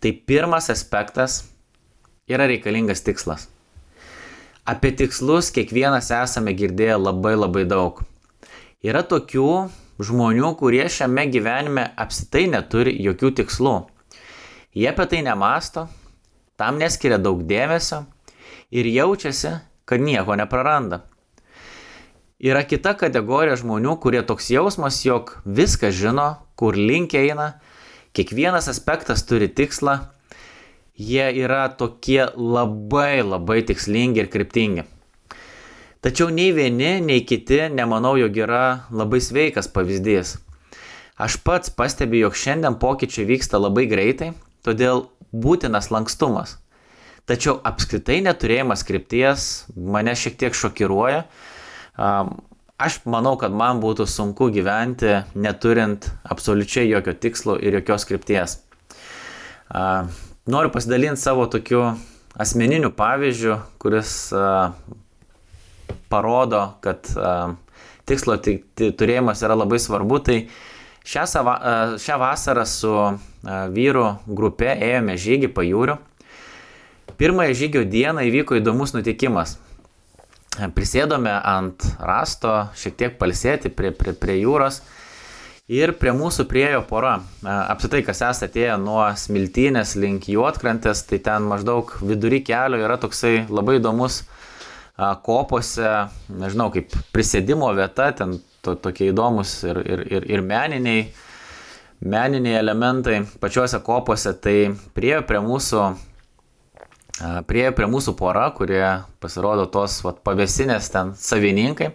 Tai 0.05 0.11
pirmas 0.13 0.69
aspektas 0.69 1.47
yra 2.29 2.45
reikalingas 2.45 2.99
tikslas. 3.01 3.47
Apie 4.61 4.91
tikslus 4.93 5.47
kiekvienas 5.55 6.11
esame 6.13 6.53
girdėję 6.53 6.99
labai 7.01 7.31
labai 7.33 7.63
daug. 7.65 8.03
Yra 8.85 9.01
tokių 9.01 9.47
žmonių, 10.05 10.51
kurie 10.61 10.85
šiame 10.93 11.25
gyvenime 11.33 11.87
apsitai 11.97 12.45
neturi 12.53 12.93
jokių 13.01 13.33
tikslų. 13.41 13.73
Jie 14.77 14.85
apie 14.93 15.09
tai 15.09 15.25
nemasto, 15.25 15.87
tam 16.53 16.77
neskiria 16.77 17.17
daug 17.17 17.41
dėmesio 17.41 18.03
ir 18.69 18.85
jaučiasi, 18.85 19.57
kad 19.89 20.05
nieko 20.05 20.37
nepraranda. 20.37 21.01
Yra 22.37 22.61
kita 22.61 22.93
kategorija 22.93 23.57
žmonių, 23.57 23.97
kurie 23.97 24.21
toks 24.21 24.53
jausmas, 24.53 25.01
jog 25.01 25.39
viską 25.49 25.89
žino, 25.89 26.35
kur 26.53 26.77
link 26.77 27.17
eina, 27.17 27.55
Kiekvienas 28.15 28.69
aspektas 28.71 29.25
turi 29.27 29.49
tikslą, 29.51 29.97
jie 30.95 31.25
yra 31.43 31.65
tokie 31.75 32.23
labai 32.35 33.19
labai 33.19 33.59
tikslingi 33.67 34.23
ir 34.23 34.29
kryptingi. 34.31 34.85
Tačiau 36.05 36.29
nei 36.31 36.53
vieni, 36.55 37.01
nei 37.01 37.25
kiti 37.27 37.65
nemanau, 37.73 38.13
jog 38.15 38.37
yra 38.37 38.63
labai 38.93 39.19
sveikas 39.19 39.67
pavyzdys. 39.67 40.35
Aš 41.17 41.39
pats 41.43 41.73
stebiu, 41.91 42.27
jog 42.27 42.39
šiandien 42.39 42.79
pokyčiai 42.79 43.27
vyksta 43.27 43.59
labai 43.59 43.87
greitai, 43.91 44.31
todėl 44.63 45.09
būtinas 45.33 45.91
lankstumas. 45.91 46.55
Tačiau 47.25 47.57
apskritai 47.65 48.21
neturėjimas 48.21 48.85
krypties 48.85 49.65
mane 49.75 50.13
šiek 50.15 50.37
tiek 50.37 50.53
šokiruoja. 50.55 51.25
Aš 52.75 52.97
manau, 53.07 53.37
kad 53.39 53.53
man 53.55 53.77
būtų 53.79 54.03
sunku 54.03 54.49
gyventi 54.51 55.21
neturint 55.39 56.09
absoliučiai 56.27 56.89
jokio 56.89 57.13
tikslo 57.15 57.55
ir 57.55 57.77
jokios 57.77 58.03
krypties. 58.03 58.57
Noriu 60.51 60.73
pasidalinti 60.73 61.21
savo 61.21 61.45
tokiu 61.47 61.85
asmeniniu 62.35 62.91
pavyzdžiu, 62.91 63.55
kuris 63.79 64.11
parodo, 66.11 66.65
kad 66.83 67.07
tikslo 68.11 68.35
turėjimas 68.43 69.47
yra 69.47 69.55
labai 69.55 69.79
svarbu. 69.79 70.19
Tai 70.27 70.39
šią, 71.07 71.27
sava, 71.31 71.57
šią 71.95 72.19
vasarą 72.19 72.67
su 72.67 72.91
vyru 73.71 74.09
grupė 74.27 74.75
ėjome 74.75 75.15
žygį 75.15 75.55
pajūriu. 75.55 75.95
Pirmąją 77.15 77.55
žygio 77.55 77.87
dieną 77.87 78.27
įvyko 78.27 78.59
įdomus 78.59 78.91
nutikimas 78.97 79.61
prisėdome 80.75 81.31
ant 81.31 81.85
rasto, 81.99 82.67
šiek 82.77 82.95
tiek 82.99 83.17
palsėti 83.19 83.71
prie, 83.73 83.91
prie, 83.95 84.13
prie 84.17 84.39
jūros. 84.41 84.81
Ir 85.65 85.95
prie 85.97 86.11
mūsų 86.13 86.45
priejo 86.45 86.83
pora. 86.85 87.15
Apsitai, 87.41 88.03
kas 88.05 88.21
esate 88.21 88.51
atėję 88.51 88.75
nuo 88.77 89.01
smiltynės 89.17 89.95
link 89.97 90.27
juotkrantės, 90.29 91.01
tai 91.09 91.17
ten 91.25 91.47
maždaug 91.49 91.89
vidury 92.05 92.43
kelio 92.45 92.77
yra 92.83 92.99
toksai 93.01 93.47
labai 93.49 93.79
įdomus 93.79 94.21
kopose, 95.25 95.89
nežinau, 96.29 96.69
kaip 96.71 96.93
prisėdimo 97.11 97.71
vieta, 97.75 98.11
ten 98.15 98.37
to, 98.63 98.75
tokie 98.79 99.09
įdomus 99.11 99.57
ir, 99.67 99.81
ir, 99.83 100.03
ir, 100.19 100.27
ir 100.37 100.43
meniniai, 100.45 101.07
meniniai 102.05 102.59
elementai 102.61 103.23
pačiuose 103.41 103.81
kopose. 103.83 104.35
Tai 104.41 104.57
priejo 104.95 105.23
prie 105.27 105.41
mūsų 105.43 105.83
Priejo 107.15 107.71
prie 107.77 107.87
mūsų 107.87 108.11
pora, 108.19 108.49
kurie 108.51 108.83
pasirodo 109.23 109.69
tos 109.71 110.01
vat, 110.03 110.19
pavesinės 110.25 110.89
ten 110.91 111.13
savininkai, 111.15 111.93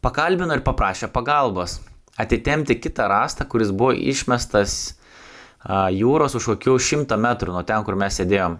pakalbino 0.00 0.56
ir 0.56 0.64
paprašė 0.64 1.10
pagalbos 1.12 1.76
atitemti 2.20 2.78
kitą 2.80 3.08
rastą, 3.10 3.44
kuris 3.48 3.72
buvo 3.72 3.92
išmestas 3.92 4.96
jūros 5.92 6.36
už 6.38 6.54
kokių 6.54 6.78
šimtą 6.80 7.18
metrų 7.20 7.52
nuo 7.52 7.62
ten, 7.68 7.84
kur 7.84 7.98
mes 8.00 8.16
sėdėjom. 8.16 8.58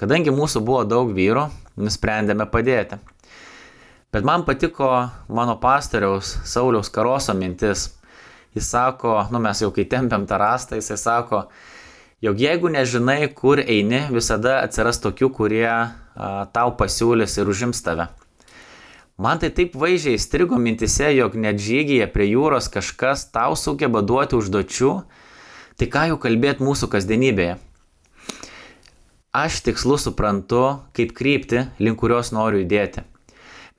Kadangi 0.00 0.34
mūsų 0.34 0.64
buvo 0.66 0.82
daug 0.82 1.12
vyrų, 1.14 1.46
nusprendėme 1.78 2.48
padėti. 2.50 2.98
Bet 4.14 4.26
man 4.26 4.42
patiko 4.46 4.88
mano 5.28 5.56
pastoriaus 5.62 6.36
Sauliaus 6.46 6.90
Karoso 6.90 7.34
mintis. 7.34 7.92
Jis 8.54 8.68
sako, 8.70 9.16
nu 9.34 9.40
mes 9.42 9.62
jau 9.62 9.72
kai 9.74 9.86
tempiam 9.90 10.26
tą 10.30 10.38
rastą, 10.38 10.78
jisai 10.78 10.98
sako, 10.98 11.40
jog 12.24 12.40
jeigu 12.40 12.70
nežinai, 12.72 13.28
kur 13.36 13.60
eini, 13.60 14.06
visada 14.12 14.62
atsiras 14.64 15.00
tokių, 15.04 15.28
kurie 15.36 15.68
a, 15.68 15.88
tau 16.56 16.72
pasiūlys 16.78 17.36
ir 17.40 17.50
užims 17.52 17.82
tave. 17.84 18.08
Man 19.20 19.38
tai 19.38 19.50
taip 19.54 19.76
vaizdžiai 19.78 20.16
įstrigo 20.18 20.56
mintise, 20.58 21.10
jog 21.14 21.36
net 21.38 21.60
žygyje 21.62 22.08
prie 22.10 22.30
jūros 22.32 22.70
kažkas 22.72 23.28
tau 23.34 23.54
sugeba 23.60 24.00
duoti 24.02 24.38
užduočių, 24.38 24.92
tai 25.78 25.88
ką 25.92 26.08
jau 26.10 26.18
kalbėti 26.22 26.64
mūsų 26.64 26.88
kasdienybėje. 26.94 27.58
Aš 29.34 29.60
tikslu 29.66 29.98
suprantu, 29.98 30.62
kaip 30.96 31.12
krypti, 31.14 31.66
link 31.82 31.98
kurios 32.00 32.30
noriu 32.34 32.62
judėti. 32.62 33.04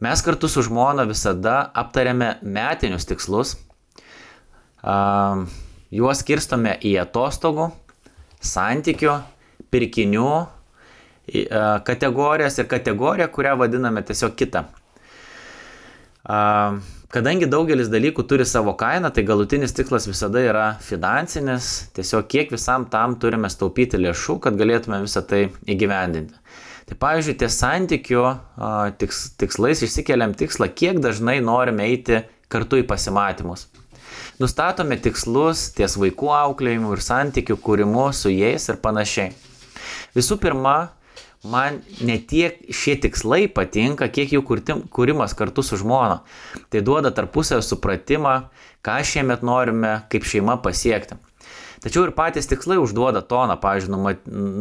Mes 0.03 0.21
kartu 0.21 0.51
su 0.51 0.61
žmona 0.67 1.07
visada 1.07 1.63
aptariame 1.73 2.35
metinius 2.43 3.07
tikslus, 3.07 3.55
juos 4.83 6.21
skirstome 6.21 6.75
į 6.83 6.97
atostogų, 7.05 7.71
santykių, 8.47 9.15
pirkinių 9.73 10.31
kategorijas 11.85 12.59
ir 12.61 12.67
kategoriją, 12.69 13.27
kurią 13.33 13.55
vadiname 13.57 14.03
tiesiog 14.05 14.35
kitą. 14.37 14.65
Kadangi 17.15 17.47
daugelis 17.47 17.87
dalykų 17.89 18.25
turi 18.27 18.45
savo 18.49 18.73
kainą, 18.77 19.09
tai 19.13 19.23
galutinis 19.25 19.73
tikslas 19.77 20.07
visada 20.09 20.41
yra 20.41 20.65
finansinis, 20.83 21.91
tiesiog 21.95 22.27
kiek 22.29 22.53
visam 22.53 22.85
tam 22.91 23.15
turime 23.21 23.49
staupyti 23.49 23.97
lėšų, 24.01 24.39
kad 24.43 24.57
galėtume 24.59 24.99
visą 25.05 25.23
tai 25.25 25.45
įgyvendinti. 25.69 26.35
Tai 26.85 26.97
pavyzdžiui, 27.01 27.37
ties 27.41 27.55
santykių 27.61 28.25
tiks, 29.01 29.21
tikslais 29.41 29.81
išsikeliam 29.85 30.35
tikslą, 30.37 30.67
kiek 30.77 30.99
dažnai 31.01 31.39
norime 31.41 31.87
eiti 31.87 32.19
kartu 32.51 32.81
į 32.81 32.85
pasimatymus. 32.89 33.65
Nustatome 34.41 34.98
tikslus 35.00 35.69
ties 35.77 35.95
vaikų 36.00 36.31
auklėjimu 36.36 36.93
ir 36.95 37.03
santykių 37.03 37.57
kūrimu 37.63 38.10
su 38.13 38.34
jais 38.34 38.69
ir 38.72 38.79
panašiai. 38.84 39.34
Visų 40.15 40.38
pirma, 40.43 40.75
man 41.43 41.81
ne 42.03 42.17
tiek 42.19 42.57
šie 42.74 42.98
tikslai 43.03 43.45
patinka, 43.51 44.10
kiek 44.10 44.34
jų 44.36 44.43
kūrimas 44.93 45.36
kartu 45.38 45.63
su 45.63 45.79
žmona. 45.81 46.22
Tai 46.72 46.81
duoda 46.86 47.13
tarpusavio 47.15 47.63
supratimą, 47.65 48.36
ką 48.86 49.00
šiemet 49.05 49.45
norime 49.45 50.01
kaip 50.12 50.27
šeima 50.27 50.57
pasiekti. 50.63 51.19
Tačiau 51.86 52.07
ir 52.07 52.15
patys 52.17 52.48
tikslai 52.50 52.79
užduoda 52.81 53.22
toną, 53.29 53.60
pavyzdžiui, 53.62 54.15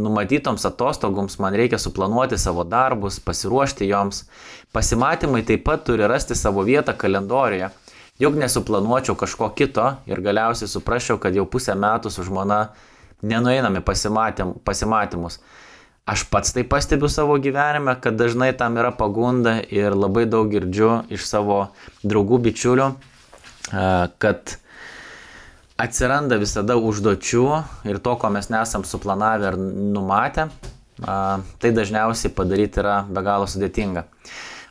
numatytoms 0.05 0.67
atostogoms 0.69 1.39
man 1.41 1.55
reikia 1.57 1.79
suplanuoti 1.81 2.37
savo 2.37 2.67
darbus, 2.69 3.17
pasiruošti 3.25 3.89
joms. 3.89 4.27
Pasimatymai 4.77 5.41
taip 5.49 5.65
pat 5.65 5.87
turi 5.87 6.05
rasti 6.11 6.37
savo 6.37 6.67
vietą 6.69 6.93
kalendorijoje. 6.93 7.71
Juk 8.23 8.37
nesuplanuočiau 8.39 9.17
kažko 9.19 9.49
kito 9.59 9.89
ir 10.07 10.21
galiausiai 10.23 10.71
suprasčiau, 10.71 11.19
kad 11.19 11.35
jau 11.35 11.49
pusę 11.51 11.75
metų 11.75 12.13
su 12.15 12.23
žmona 12.23 12.69
nenueiname 13.27 13.81
pasimatym, 13.83 14.53
pasimatymus. 14.63 15.41
Aš 16.07 16.27
pats 16.31 16.53
tai 16.53 16.63
pastebiu 16.69 17.09
savo 17.09 17.35
gyvenime, 17.41 17.97
kad 17.99 18.15
dažnai 18.21 18.53
tam 18.55 18.77
yra 18.77 18.93
pagunda 18.95 19.57
ir 19.67 19.97
labai 19.97 20.27
daug 20.31 20.53
girdžiu 20.53 21.09
iš 21.11 21.25
savo 21.27 21.57
draugų 22.05 22.39
bičiulių, 22.45 22.91
kad 24.21 24.55
atsiranda 25.81 26.39
visada 26.39 26.77
užduočių 26.77 27.45
ir 27.89 27.99
to, 28.05 28.15
ko 28.21 28.31
mes 28.31 28.51
nesam 28.53 28.85
suplanavę 28.87 29.51
ar 29.51 29.59
numatę, 29.59 30.47
tai 31.01 31.75
dažniausiai 31.75 32.31
padaryti 32.37 32.85
yra 32.85 33.01
be 33.09 33.25
galo 33.27 33.49
sudėtinga. 33.51 34.05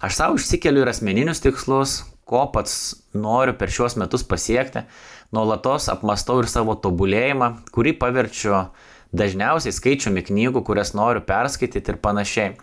Aš 0.06 0.16
savo 0.22 0.40
išsikeliu 0.40 0.86
ir 0.86 0.94
asmeninius 0.94 1.42
tikslus, 1.44 2.04
ko 2.34 2.48
pats 2.54 2.76
noriu 3.14 3.54
per 3.58 3.70
šiuos 3.70 4.00
metus 4.02 4.26
pasiekti, 4.26 4.88
nuolatos 5.34 5.90
apmastau 5.94 6.42
ir 6.42 6.50
savo 6.50 6.74
tobulėjimą, 6.82 7.54
kurį 7.76 7.94
paverčiu 8.02 8.66
dažniausiai 9.14 9.74
skaičiumi 9.76 10.26
knygų, 10.26 10.64
kurias 10.66 10.96
noriu 10.98 11.22
perskaityti 11.26 11.94
ir 11.94 12.00
panašiai. 12.02 12.56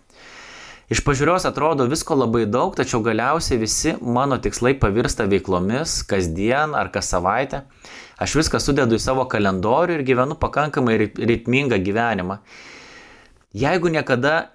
Iš 0.90 1.04
pažiūros 1.06 1.44
atrodo 1.46 1.84
visko 1.86 2.16
labai 2.18 2.48
daug, 2.50 2.72
tačiau 2.74 2.98
galiausiai 3.06 3.60
visi 3.60 3.92
mano 4.02 4.40
tikslai 4.42 4.72
pavirsta 4.74 5.28
veiklomis 5.30 6.00
kasdien 6.10 6.74
ar 6.74 6.90
kas 6.90 7.12
savaitę. 7.14 7.62
Aš 8.18 8.34
viską 8.40 8.58
sudedu 8.58 8.98
į 8.98 9.04
savo 9.04 9.22
kalendorių 9.30 10.00
ir 10.00 10.02
gyvenu 10.08 10.34
pakankamai 10.34 10.98
ritmingą 11.14 11.78
gyvenimą. 11.86 12.40
Jeigu 13.54 13.94
niekada 13.94 14.50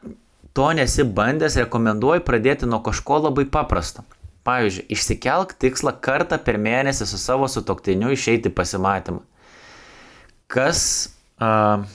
to 0.56 0.68
nesi 0.76 1.08
bandęs, 1.08 1.56
rekomenduoju 1.64 2.28
pradėti 2.28 2.68
nuo 2.68 2.82
kažko 2.84 3.24
labai 3.30 3.48
paprasto. 3.56 4.04
Pavyzdžiui, 4.46 4.86
išsikelk 4.94 5.56
tikslą 5.62 5.96
kartą 6.06 6.38
per 6.38 6.60
mėnesį 6.62 7.08
su 7.10 7.18
savo 7.18 7.48
sutoktiniu 7.50 8.12
išeiti 8.14 8.52
pasimatymą. 8.54 9.24
Kas, 10.52 10.82
uh, 11.42 11.86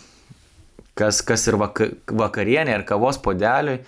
kas, 0.98 1.20
kas 1.26 1.46
ir 1.46 1.58
vakarienė 1.60 2.74
ar 2.74 2.86
kavos 2.88 3.20
podeliui, 3.22 3.80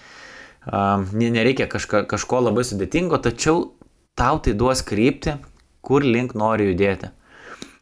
nereikia 1.13 1.67
kažka, 1.67 2.05
kažko 2.11 2.45
labai 2.47 2.65
sudėtingo, 2.67 3.19
tačiau 3.19 3.73
tau 4.19 4.39
tai 4.39 4.55
duos 4.55 4.85
krypti, 4.87 5.35
kur 5.83 6.07
link 6.07 6.37
nori 6.39 6.71
judėti. 6.71 7.11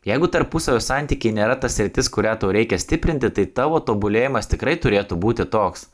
Jeigu 0.08 0.30
tarpusavio 0.32 0.80
santykiai 0.80 1.34
nėra 1.36 1.58
tas 1.60 1.76
rytis, 1.76 2.08
kurią 2.08 2.38
tau 2.40 2.52
reikia 2.56 2.78
stiprinti, 2.80 3.28
tai 3.36 3.44
tavo 3.52 3.82
tobulėjimas 3.84 4.48
tikrai 4.48 4.78
turėtų 4.80 5.18
būti 5.20 5.44
toks. 5.52 5.90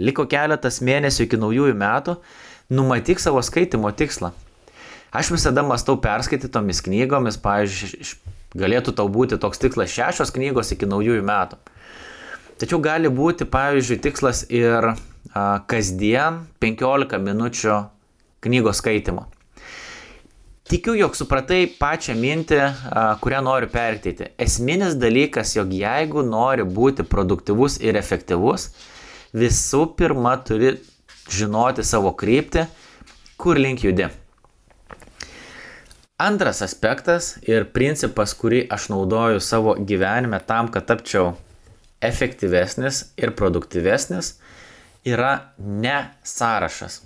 Liko 0.00 0.24
keletas 0.26 0.80
mėnesių 0.80 1.26
iki 1.26 1.38
naujųjų 1.38 1.74
metų, 1.78 2.16
numatyk 2.70 3.20
savo 3.20 3.42
skaitimo 3.42 3.90
tikslą. 3.92 4.32
Aš 5.12 5.30
visada 5.32 5.62
mastau 5.64 5.96
perskaitytomis 6.04 6.82
knygomis, 6.84 7.38
pavyzdžiui, 7.40 8.18
galėtų 8.60 8.92
tau 8.98 9.08
būti 9.08 9.38
toks 9.40 9.60
tikslas 9.62 9.92
šešios 9.94 10.34
knygos 10.34 10.74
iki 10.74 10.88
naujųjų 10.88 11.24
metų. 11.24 11.56
Tačiau 12.60 12.80
gali 12.84 13.08
būti, 13.08 13.46
pavyzdžiui, 13.48 14.00
tikslas 14.04 14.42
ir 14.52 14.92
kasdien 15.70 16.42
15 16.60 17.20
minučių 17.24 17.78
knygos 18.44 18.82
skaitimo. 18.82 19.28
Tikiu, 20.68 20.92
jog 20.98 21.14
supratai 21.16 21.62
pačią 21.78 22.12
mintį, 22.18 22.60
kurią 23.24 23.40
noriu 23.46 23.70
perteikti. 23.72 24.34
Esminis 24.36 24.98
dalykas, 25.00 25.54
jog 25.56 25.72
jeigu 25.72 26.20
nori 26.26 26.66
būti 26.68 27.06
produktyvus 27.08 27.78
ir 27.80 27.96
efektyvus, 27.96 28.68
visų 29.32 29.86
pirma 29.96 30.34
turi 30.44 30.74
žinoti 31.30 31.84
savo 31.84 32.12
kryptį, 32.16 32.66
kur 33.38 33.58
link 33.60 33.84
judi. 33.84 34.08
Antras 36.18 36.64
aspektas 36.66 37.36
ir 37.46 37.68
principas, 37.70 38.32
kurį 38.34 38.64
aš 38.74 38.88
naudoju 38.90 39.38
savo 39.38 39.76
gyvenime 39.78 40.40
tam, 40.46 40.66
kad 40.74 40.88
tapčiau 40.88 41.36
efektyvesnis 42.02 43.04
ir 43.18 43.36
produktyvesnis, 43.38 44.32
yra 45.06 45.52
ne 45.58 46.00
sąrašas. 46.26 47.02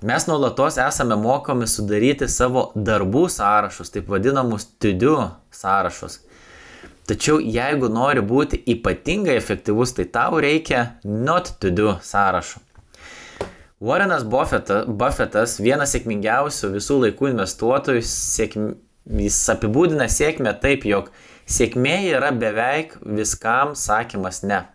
Mes 0.00 0.26
nuolatos 0.30 0.78
esame 0.78 1.18
mokomi 1.18 1.66
sudaryti 1.68 2.28
savo 2.30 2.68
darbų 2.74 3.26
sąrašus, 3.34 3.90
taip 3.92 4.08
vadinamus 4.08 4.68
tudių 4.80 5.16
sąrašus. 5.52 6.20
Tačiau 7.08 7.40
jeigu 7.40 7.88
nori 7.88 8.20
būti 8.20 8.60
ypatingai 8.68 9.40
efektyvus, 9.40 9.96
tai 9.96 10.04
tau 10.12 10.36
reikia 10.44 11.00
not 11.04 11.56
to 11.60 11.72
do 11.72 11.96
sąrašų. 12.04 12.68
Warrenas 13.80 14.24
Buffettas, 14.26 14.86
Buffettas 14.90 15.60
vienas 15.62 15.92
sėkmingiausių 15.94 16.72
visų 16.74 16.96
laikų 17.04 17.28
investuotojų, 17.30 18.02
sėkm, 18.04 18.74
jis 19.22 19.38
apibūdina 19.54 20.08
sėkmę 20.10 20.52
taip, 20.60 20.84
jog 20.84 21.10
sėkmė 21.48 22.10
yra 22.10 22.32
beveik 22.34 22.98
viskam 23.06 23.74
sakymas 23.78 24.42
ne. 24.42 24.66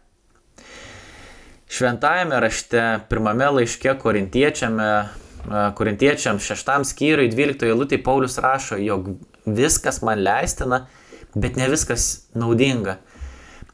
Šventajame 1.73 2.39
rašte, 2.41 2.99
pirmame 3.11 3.47
laiške 3.59 3.91
korintiečiams 4.01 6.43
šeštam 6.47 6.81
skyriui 6.87 7.29
12 7.33 7.67
eilutė 7.69 7.97
Paulius 8.01 8.37
rašo, 8.41 8.75
jog 8.79 9.09
viskas 9.45 10.01
man 10.05 10.19
leistina, 10.23 10.87
bet 11.35 11.57
ne 11.59 11.69
viskas 11.69 12.27
naudinga. 12.37 12.97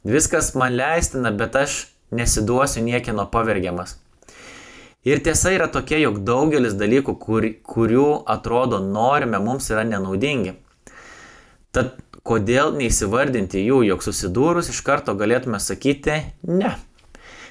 Viskas 0.03 0.53
man 0.55 0.77
leistina, 0.79 1.31
bet 1.31 1.55
aš 1.59 1.79
nesiduosiu 2.11 2.83
niekino 2.83 3.27
pavergiamas. 3.31 3.97
Ir 5.07 5.21
tiesa 5.23 5.53
yra 5.55 5.69
tokia, 5.71 5.99
jog 6.01 6.19
daugelis 6.27 6.75
dalykų, 6.75 7.15
kur, 7.19 7.45
kurių 7.63 8.07
atrodo 8.27 8.81
norime, 8.83 9.39
mums 9.39 9.69
yra 9.71 9.85
nenaudingi. 9.87 10.57
Tad 11.75 11.95
kodėl 12.27 12.73
neįsivardinti 12.75 13.61
jų, 13.63 13.83
jog 13.87 14.03
susidūrus 14.03 14.71
iš 14.73 14.81
karto 14.85 15.15
galėtume 15.15 15.59
sakyti 15.63 16.19
ne. 16.47 16.73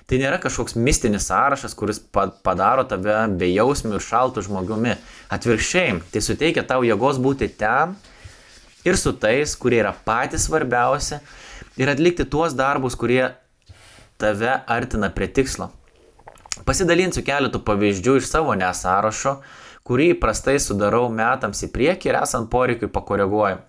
Tai 0.08 0.18
nėra 0.20 0.38
kažkoks 0.40 0.76
mistinis 0.76 1.26
sąrašas, 1.28 1.74
kuris 1.76 1.98
padaro 2.08 2.84
tave 2.88 3.16
bejausmių 3.40 3.98
ir 3.98 4.04
šaltų 4.04 4.44
žmogumi. 4.46 4.94
Atvirkščiai, 5.32 5.98
tai 6.12 6.22
suteikia 6.24 6.64
tau 6.68 6.80
jėgos 6.86 7.20
būti 7.20 7.50
ten 7.60 7.92
ir 8.84 8.96
su 8.96 9.12
tais, 9.12 9.54
kurie 9.56 9.80
yra 9.82 9.94
patys 10.04 10.46
svarbiausi 10.48 11.18
ir 11.78 11.90
atlikti 11.90 12.26
tuos 12.28 12.54
darbus, 12.58 12.96
kurie 12.98 13.24
tave 14.18 14.60
artina 14.66 15.10
prie 15.14 15.30
tikslo. 15.30 15.70
Pasidalinsiu 16.66 17.22
keletų 17.26 17.62
pavyzdžių 17.64 18.18
iš 18.18 18.28
savo 18.32 18.54
nesąrašo, 18.58 19.38
kurį 19.86 20.12
įprastai 20.16 20.58
sudarau 20.60 21.06
metams 21.08 21.62
į 21.64 21.70
priekį 21.72 22.10
ir 22.10 22.20
esant 22.20 22.50
poreikiui 22.52 22.90
pakoreguoju. 22.92 23.62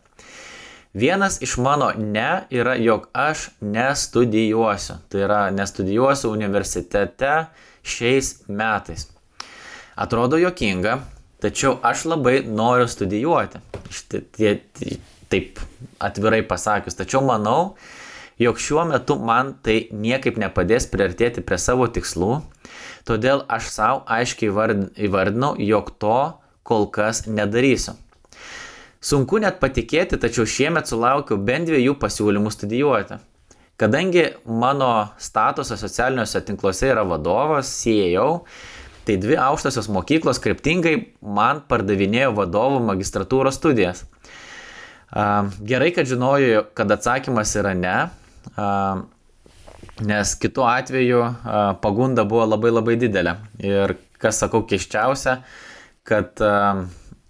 Vienas 0.94 1.38
iš 1.46 1.60
mano 1.62 1.92
ne 1.98 2.48
yra, 2.50 2.74
jog 2.82 3.06
aš 3.14 3.50
nestudijuosiu. 3.62 4.98
Tai 5.10 5.22
yra, 5.22 5.42
nestudijuosiu 5.54 6.32
universitete 6.34 7.46
šiais 7.86 8.40
metais. 8.48 9.06
Atrodo 9.96 10.40
jokinga, 10.42 10.98
tačiau 11.44 11.78
aš 11.86 12.06
labai 12.12 12.42
noriu 12.46 12.88
studijuoti. 12.90 13.62
Taip 15.30 15.60
atvirai 16.02 16.42
pasakius. 16.48 16.98
Tačiau 16.98 17.22
manau, 17.26 17.76
jog 18.40 18.60
šiuo 18.60 18.86
metu 18.90 19.20
man 19.20 19.54
tai 19.64 19.88
niekaip 19.92 20.40
nepadės 20.42 20.90
priartėti 20.92 21.46
prie 21.46 21.60
savo 21.62 21.88
tikslų. 21.88 22.42
todėl 23.10 23.42
aš 23.50 23.72
savo 23.74 24.04
aiškiai 24.06 24.52
įvardinau, 25.08 25.56
jog 25.58 25.90
to 25.98 26.20
kol 26.64 26.86
kas 26.94 27.26
nedarysiu. 27.26 27.96
Sunku 29.02 29.40
net 29.40 29.62
patikėti, 29.62 30.20
tačiau 30.20 30.46
šiemet 30.46 30.90
sulaukiau 30.90 31.40
bent 31.40 31.70
dviejų 31.70 31.96
pasiūlymų 32.02 32.52
studijuoti. 32.52 33.18
Kadangi 33.80 34.26
mano 34.44 35.08
statusas 35.18 35.80
socialiniuose 35.80 36.42
tinkluose 36.44 36.90
yra 36.92 37.06
vadovas, 37.08 37.72
CEO, 37.80 38.44
tai 39.10 39.18
dvi 39.18 39.40
aukštosios 39.42 39.90
mokyklos 39.90 40.38
kryptingai 40.44 40.96
man 41.26 41.64
pardavinėjo 41.66 42.36
vadovų 42.38 42.84
magistratūros 42.92 43.58
studijas. 43.58 44.04
Gerai, 45.10 45.90
kad 45.96 46.06
žinoju, 46.06 46.68
kad 46.78 46.92
atsakymas 46.94 47.56
yra 47.58 47.74
ne, 47.74 47.96
nes 50.06 50.36
kitu 50.38 50.62
atveju 50.70 51.24
pagunda 51.82 52.28
buvo 52.30 52.46
labai 52.52 52.74
labai 52.76 52.98
didelė. 53.02 53.40
Ir 53.66 53.96
kas 54.22 54.44
sakau 54.44 54.62
keščiausia, 54.70 55.40
kad 56.06 56.38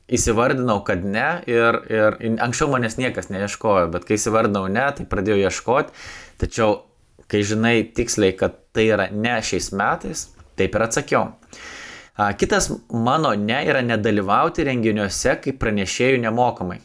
įsivardinau, 0.10 0.82
kad 0.84 1.06
ne 1.06 1.30
ir, 1.48 1.80
ir 1.88 2.20
anksčiau 2.44 2.68
manęs 2.74 3.00
niekas 3.00 3.32
neieškojo, 3.32 3.88
bet 3.94 4.10
kai 4.10 4.18
įsivardinau 4.20 4.66
ne, 4.68 4.84
tai 4.98 5.06
pradėjau 5.08 5.40
ieškoti, 5.46 5.96
tačiau 6.42 6.82
kai 7.30 7.46
žinai 7.46 7.78
tiksliai, 7.96 8.34
kad 8.36 8.58
tai 8.76 8.90
yra 8.90 9.08
ne 9.14 9.38
šiais 9.46 9.70
metais, 9.78 10.28
taip 10.60 10.76
ir 10.76 10.86
atsakiau. 10.86 11.30
Kitas 12.40 12.68
mano 12.92 13.32
ne 13.40 13.62
yra 13.72 13.80
nedalyvauti 13.86 14.66
renginiuose 14.68 15.38
kaip 15.44 15.60
pranešėjų 15.62 16.20
nemokamai. 16.26 16.82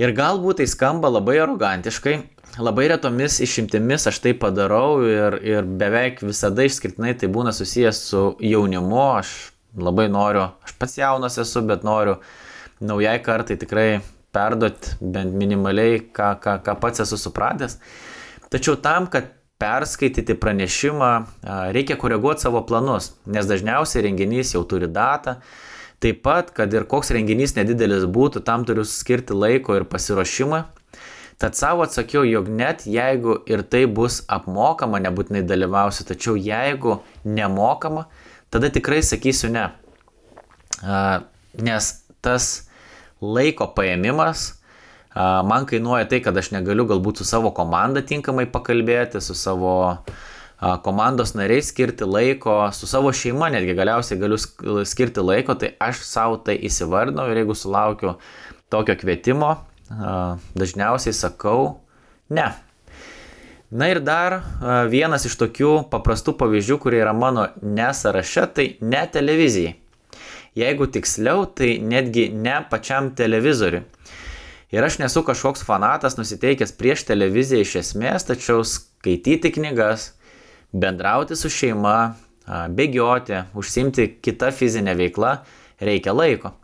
Ir 0.00 0.12
galbūt 0.16 0.60
tai 0.60 0.66
skamba 0.68 1.08
labai 1.12 1.38
arogantiškai, 1.40 2.14
labai 2.60 2.88
retomis 2.92 3.38
išimtimis 3.44 4.08
aš 4.08 4.20
tai 4.24 4.32
padarau 4.36 5.02
ir, 5.04 5.36
ir 5.44 5.68
beveik 5.80 6.20
visada 6.24 6.64
išskirtinai 6.64 7.14
tai 7.20 7.30
būna 7.32 7.52
susijęs 7.56 8.00
su 8.10 8.24
jaunimu, 8.44 9.04
aš 9.20 9.32
labai 9.76 10.08
noriu, 10.12 10.48
aš 10.64 10.76
pats 10.80 10.98
jaunas 11.00 11.36
esu, 11.40 11.64
bet 11.68 11.84
noriu 11.84 12.18
naujai 12.80 13.18
kartai 13.24 13.56
tikrai 13.60 13.88
perduoti 14.36 14.96
bent 15.00 15.36
minimaliai, 15.36 16.00
ką, 16.16 16.34
ką, 16.40 16.58
ką 16.64 16.76
pats 16.80 17.04
esu 17.04 17.20
supratęs. 17.20 17.78
Tačiau 18.52 18.76
tam, 18.80 19.08
kad 19.12 19.35
perskaityti 19.58 20.34
pranešimą, 20.34 21.10
reikia 21.72 21.96
koreguoti 21.96 22.44
savo 22.44 22.60
planus, 22.66 23.14
nes 23.26 23.48
dažniausiai 23.48 24.04
renginys 24.08 24.52
jau 24.54 24.64
turi 24.68 24.88
datą. 24.92 25.38
Taip 26.00 26.20
pat, 26.26 26.50
kad 26.52 26.74
ir 26.76 26.84
koks 26.84 27.10
renginys 27.16 27.54
nedidelis 27.56 28.04
būtų, 28.04 28.42
tam 28.44 28.66
turiu 28.68 28.84
skirti 28.84 29.32
laiko 29.32 29.78
ir 29.78 29.86
pasiruošimą. 29.88 30.66
Tad 31.40 31.56
savo 31.56 31.84
atsakiau, 31.84 32.24
jog 32.24 32.48
net 32.52 32.84
jeigu 32.88 33.38
ir 33.48 33.62
tai 33.64 33.86
bus 33.88 34.22
apmokama, 34.28 35.00
nebūtinai 35.04 35.42
dalyvausiu, 35.44 36.04
tačiau 36.08 36.36
jeigu 36.36 36.98
nemokama, 37.24 38.06
tada 38.52 38.68
tikrai 38.72 39.02
sakysiu 39.04 39.50
ne. 39.52 39.66
Nes 41.56 41.90
tas 42.24 42.46
laiko 43.20 43.68
paėmimas 43.76 44.50
man 45.16 45.66
kainuoja 45.66 46.06
tai, 46.10 46.20
kad 46.24 46.36
aš 46.36 46.52
negaliu 46.52 46.86
galbūt 46.88 47.22
su 47.22 47.26
savo 47.28 47.52
komanda 47.56 48.02
tinkamai 48.04 48.46
pakalbėti, 48.52 49.22
su 49.24 49.34
savo 49.34 49.76
komandos 50.84 51.34
nariais 51.36 51.70
skirti 51.72 52.04
laiko, 52.08 52.58
su 52.72 52.88
savo 52.88 53.12
šeima 53.12 53.48
netgi 53.52 53.74
galiausiai 53.76 54.20
galiu 54.20 54.38
skirti 54.88 55.24
laiko, 55.24 55.56
tai 55.56 55.74
aš 55.80 56.04
savo 56.04 56.38
tai 56.44 56.58
įsivardinau 56.68 57.28
ir 57.30 57.42
jeigu 57.42 57.56
sulaukiu 57.56 58.14
tokio 58.72 58.96
kvietimo, 59.00 59.54
dažniausiai 60.56 61.16
sakau 61.16 61.80
ne. 62.28 62.46
Na 63.70 63.88
ir 63.90 63.98
dar 64.00 64.38
vienas 64.92 65.26
iš 65.26 65.34
tokių 65.40 65.88
paprastų 65.90 66.36
pavyzdžių, 66.38 66.78
kurie 66.80 67.00
yra 67.02 67.12
mano 67.16 67.48
nesaraše, 67.62 68.46
tai 68.54 68.66
ne 68.80 69.02
televizijai. 69.12 69.74
Jeigu 70.56 70.86
tiksliau, 70.88 71.44
tai 71.52 71.74
netgi 71.82 72.30
ne 72.32 72.60
pačiam 72.70 73.10
televizoriui. 73.18 73.82
Ir 74.74 74.82
aš 74.82 74.98
nesu 74.98 75.22
kažkoks 75.22 75.62
fanatas 75.62 76.16
nusiteikęs 76.18 76.72
prieš 76.74 77.04
televiziją 77.06 77.62
iš 77.62 77.74
esmės, 77.84 78.26
tačiau 78.26 78.64
skaityti 78.66 79.52
knygas, 79.54 80.10
bendrauti 80.74 81.38
su 81.38 81.50
šeima, 81.52 82.16
bėgioti, 82.46 83.44
užsimti 83.54 84.08
kitą 84.22 84.50
fizinę 84.54 84.96
veiklą 84.98 85.36
reikia 85.78 86.14
laiko. 86.14 86.56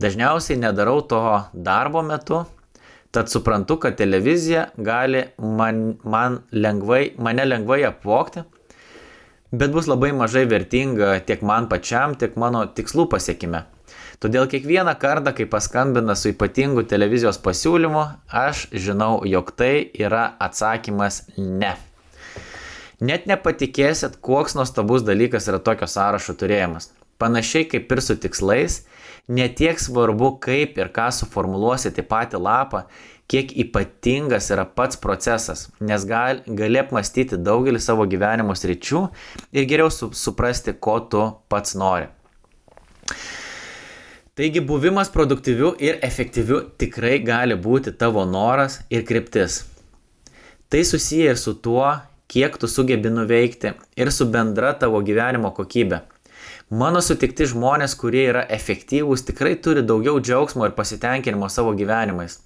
Dažniausiai 0.00 0.60
nedarau 0.60 1.00
to 1.04 1.20
darbo 1.52 2.02
metu, 2.04 2.44
tad 3.10 3.32
suprantu, 3.32 3.76
kad 3.80 3.96
televizija 3.96 4.68
gali 4.76 5.24
man, 5.38 5.98
man 6.04 6.40
lengvai, 6.52 7.14
mane 7.18 7.44
lengvai 7.48 7.82
apvokti, 7.88 8.44
bet 9.52 9.72
bus 9.74 9.88
labai 9.90 10.12
mažai 10.16 10.46
vertinga 10.48 11.18
tiek 11.26 11.42
man 11.42 11.68
pačiam, 11.72 12.14
tiek 12.20 12.36
mano 12.36 12.66
tikslų 12.68 13.08
pasiekime. 13.12 13.64
Todėl 14.20 14.44
kiekvieną 14.52 14.92
kartą, 15.00 15.32
kai 15.32 15.46
paskambina 15.48 16.12
su 16.12 16.28
ypatingu 16.34 16.82
televizijos 16.84 17.38
pasiūlymu, 17.40 18.02
aš 18.28 18.66
žinau, 18.76 19.22
jog 19.24 19.48
tai 19.56 19.86
yra 19.96 20.26
atsakymas 20.44 21.22
ne. 21.38 21.70
Net 23.00 23.24
nepatikėsit, 23.30 24.18
koks 24.20 24.58
nuostabus 24.58 25.06
dalykas 25.08 25.48
yra 25.48 25.62
tokio 25.64 25.88
sąrašo 25.88 26.36
turėjimas. 26.36 26.90
Panašiai 27.16 27.64
kaip 27.72 27.96
ir 27.96 28.04
su 28.04 28.18
tikslais, 28.20 28.82
netiek 29.40 29.80
svarbu, 29.80 30.34
kaip 30.44 30.76
ir 30.76 30.92
ką 30.92 31.08
suformuluosite 31.16 32.04
patį 32.04 32.44
lapą, 32.44 32.84
kiek 33.24 33.56
ypatingas 33.64 34.52
yra 34.52 34.68
pats 34.68 35.00
procesas, 35.00 35.70
nes 35.80 36.04
gal, 36.04 36.44
gali 36.44 36.84
apmastyti 36.84 37.40
daugelį 37.40 37.80
savo 37.80 38.04
gyvenimo 38.04 38.52
sričių 38.52 39.06
ir 39.56 39.70
geriau 39.70 39.88
su, 39.88 40.12
suprasti, 40.12 40.76
ko 40.76 41.00
tu 41.08 41.30
pats 41.48 41.72
nori. 41.72 42.12
Taigi 44.40 44.60
buvimas 44.64 45.10
produktyviu 45.12 45.74
ir 45.84 45.98
efektyviu 46.06 46.58
tikrai 46.80 47.18
gali 47.20 47.58
būti 47.60 47.92
tavo 47.92 48.22
noras 48.24 48.78
ir 48.88 49.02
kryptis. 49.04 49.58
Tai 50.72 50.80
susiję 50.90 51.34
ir 51.34 51.36
su 51.36 51.52
tuo, 51.66 51.90
kiek 52.24 52.56
tu 52.62 52.70
sugebi 52.74 53.12
nuveikti 53.12 53.74
ir 54.00 54.12
su 54.16 54.24
bendra 54.36 54.70
tavo 54.80 55.02
gyvenimo 55.04 55.50
kokybė. 55.58 55.98
Mano 56.70 57.04
sutikti 57.04 57.50
žmonės, 57.52 57.98
kurie 58.00 58.24
yra 58.30 58.46
efektyvūs, 58.56 59.26
tikrai 59.28 59.58
turi 59.60 59.84
daugiau 59.84 60.16
džiaugsmo 60.24 60.64
ir 60.70 60.76
pasitenkinimo 60.80 61.52
savo 61.52 61.76
gyvenimais. 61.76 62.40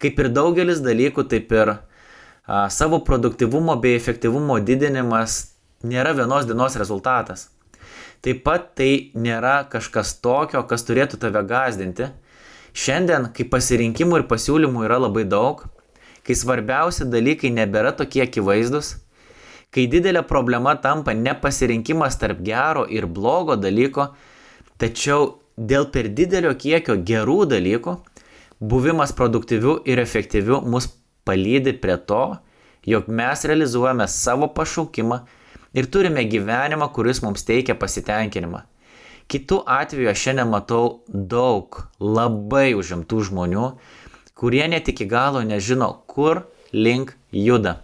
Kaip 0.00 0.24
ir 0.24 0.32
daugelis 0.40 0.80
dalykų, 0.80 1.28
taip 1.28 1.52
ir 1.52 1.76
a, 1.76 2.68
savo 2.72 3.04
produktivumo 3.04 3.76
bei 3.76 4.00
efektyvumo 4.00 4.56
didinimas 4.64 5.40
nėra 5.84 6.16
vienos 6.16 6.48
dienos 6.48 6.80
rezultatas. 6.80 7.50
Taip 8.20 8.42
pat 8.44 8.74
tai 8.76 9.12
nėra 9.16 9.62
kažkas 9.72 10.18
tokio, 10.20 10.60
kas 10.68 10.84
turėtų 10.84 11.20
tave 11.22 11.40
gazdinti. 11.48 12.10
Šiandien, 12.76 13.30
kai 13.34 13.46
pasirinkimų 13.48 14.20
ir 14.20 14.26
pasiūlymų 14.30 14.84
yra 14.86 14.98
labai 15.00 15.24
daug, 15.24 15.62
kai 16.26 16.36
svarbiausi 16.36 17.08
dalykai 17.10 17.50
nebėra 17.54 17.94
tokie 17.96 18.22
akivaizdus, 18.26 18.98
kai 19.72 19.86
didelė 19.90 20.22
problema 20.28 20.76
tampa 20.76 21.14
ne 21.16 21.32
pasirinkimas 21.34 22.20
tarp 22.20 22.44
gero 22.46 22.84
ir 22.84 23.08
blogo 23.08 23.56
dalyko, 23.56 24.10
tačiau 24.78 25.40
dėl 25.56 25.88
per 25.94 26.12
didelio 26.12 26.52
kiekio 26.54 27.00
gerų 27.06 27.40
dalykų, 27.54 27.96
buvimas 28.60 29.16
produktyviu 29.16 29.80
ir 29.88 29.98
efektyviu 29.98 30.60
mus 30.60 30.90
palydi 31.24 31.72
prie 31.72 31.96
to, 31.96 32.24
jog 32.86 33.08
mes 33.08 33.44
realizuojame 33.48 34.06
savo 34.08 34.48
pašaukimą 34.56 35.22
ir 35.74 35.90
turime 35.90 36.24
gyvenimą, 36.24 36.90
kuris 36.92 37.22
mums 37.22 37.44
teikia 37.46 37.74
pasitenkinimą. 37.78 38.64
Kitu 39.30 39.60
atveju 39.66 40.10
aš 40.10 40.24
šiandien 40.24 40.48
matau 40.50 41.02
daug 41.08 41.84
labai 42.02 42.72
užimtų 42.74 43.20
žmonių, 43.28 43.68
kurie 44.34 44.64
net 44.72 44.88
iki 44.90 45.06
galo 45.06 45.44
nežino, 45.46 45.92
kur 46.10 46.42
link 46.72 47.14
juda. 47.30 47.76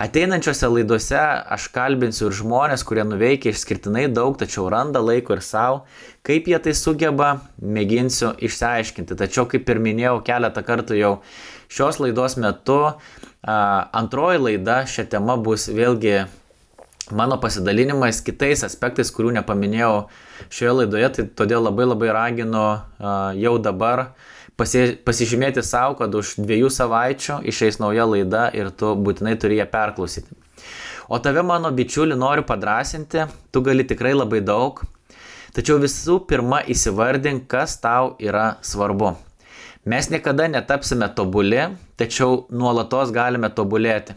Ateinančiose 0.00 0.66
laidose 0.66 1.18
aš 1.54 1.68
kalbinsiu 1.74 2.26
ir 2.26 2.34
žmonės, 2.34 2.82
kurie 2.86 3.04
nuveikia 3.06 3.52
išskirtinai 3.52 4.08
daug, 4.10 4.34
tačiau 4.40 4.66
randa 4.72 4.98
laiko 5.04 5.36
ir 5.36 5.42
savo, 5.44 5.84
kaip 6.26 6.48
jie 6.50 6.58
tai 6.64 6.72
sugeba, 6.74 7.28
mėginsiu 7.62 8.32
išsiaiškinti. 8.48 9.14
Tačiau, 9.20 9.44
kaip 9.50 9.70
ir 9.70 9.82
minėjau 9.84 10.16
keletą 10.26 10.64
kartų 10.66 10.98
jau 10.98 11.12
šios 11.70 12.00
laidos 12.02 12.34
metu, 12.42 12.80
antroji 13.44 14.42
laida 14.48 14.80
šią 14.90 15.06
temą 15.12 15.38
bus 15.46 15.68
vėlgi 15.70 16.24
mano 17.12 17.36
pasidalinimais 17.40 18.20
kitais 18.24 18.64
aspektais, 18.64 19.10
kurių 19.12 19.34
nepaminėjau 19.38 20.06
šioje 20.48 20.76
laidoje, 20.78 21.10
tai 21.16 21.26
todėl 21.40 21.66
labai 21.66 21.88
labai 21.88 22.12
raginu 22.16 22.64
jau 23.40 23.54
dabar 23.60 24.06
pasi, 24.56 24.94
pasižymėti 25.04 25.64
savo, 25.66 25.98
kad 25.98 26.14
už 26.14 26.36
dviejų 26.40 26.70
savaičių 26.72 27.42
išeis 27.50 27.80
nauja 27.82 28.06
laida 28.08 28.48
ir 28.56 28.70
tu 28.70 28.94
būtinai 28.96 29.36
turi 29.40 29.60
ją 29.60 29.68
perklausyti. 29.70 30.32
O 31.12 31.20
tave, 31.20 31.42
mano 31.44 31.68
bičiuli, 31.68 32.16
noriu 32.16 32.46
padrasinti, 32.48 33.26
tu 33.52 33.60
gali 33.60 33.84
tikrai 33.84 34.14
labai 34.16 34.40
daug, 34.40 34.80
tačiau 35.52 35.76
visų 35.82 36.22
pirma 36.28 36.62
įsivardink, 36.64 37.44
kas 37.50 37.76
tau 37.82 38.14
yra 38.16 38.54
svarbu. 38.64 39.12
Mes 39.84 40.08
niekada 40.08 40.46
netapsime 40.48 41.10
tobuli, 41.12 41.60
tačiau 42.00 42.46
nuolatos 42.48 43.12
galime 43.12 43.52
tobulėti. 43.52 44.16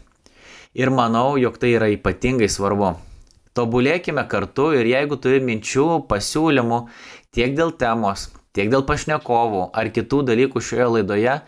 Ir 0.76 0.92
manau, 0.92 1.38
jog 1.40 1.58
tai 1.62 1.76
yra 1.78 1.88
ypatingai 1.94 2.50
svarbu. 2.52 2.96
Tobulėkime 3.58 4.24
kartu 4.30 4.72
ir 4.78 4.90
jeigu 4.90 5.18
turi 5.22 5.40
minčių, 5.42 5.88
pasiūlymų 6.10 6.82
tiek 7.34 7.56
dėl 7.58 7.72
temos, 7.80 8.28
tiek 8.54 8.70
dėl 8.74 8.86
pašnekovų 8.86 9.64
ar 9.74 9.90
kitų 9.96 10.22
dalykų 10.28 10.62
šioje 10.62 10.88
laidoje, 10.98 11.40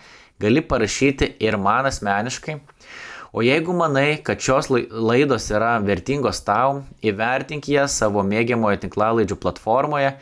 gali 0.42 0.64
parašyti 0.66 1.36
ir 1.44 1.60
man 1.62 1.90
asmeniškai. 1.92 2.60
O 3.30 3.44
jeigu 3.46 3.76
manai, 3.78 4.22
kad 4.26 4.42
šios 4.42 4.72
laidos 4.72 5.52
yra 5.54 5.76
vertingos 5.86 6.42
tau, 6.42 6.84
įvertink 7.06 7.70
jas 7.70 8.00
savo 8.02 8.24
mėgiamoje 8.26 8.86
tinklalaidžių 8.88 9.38
platformoje 9.38 10.16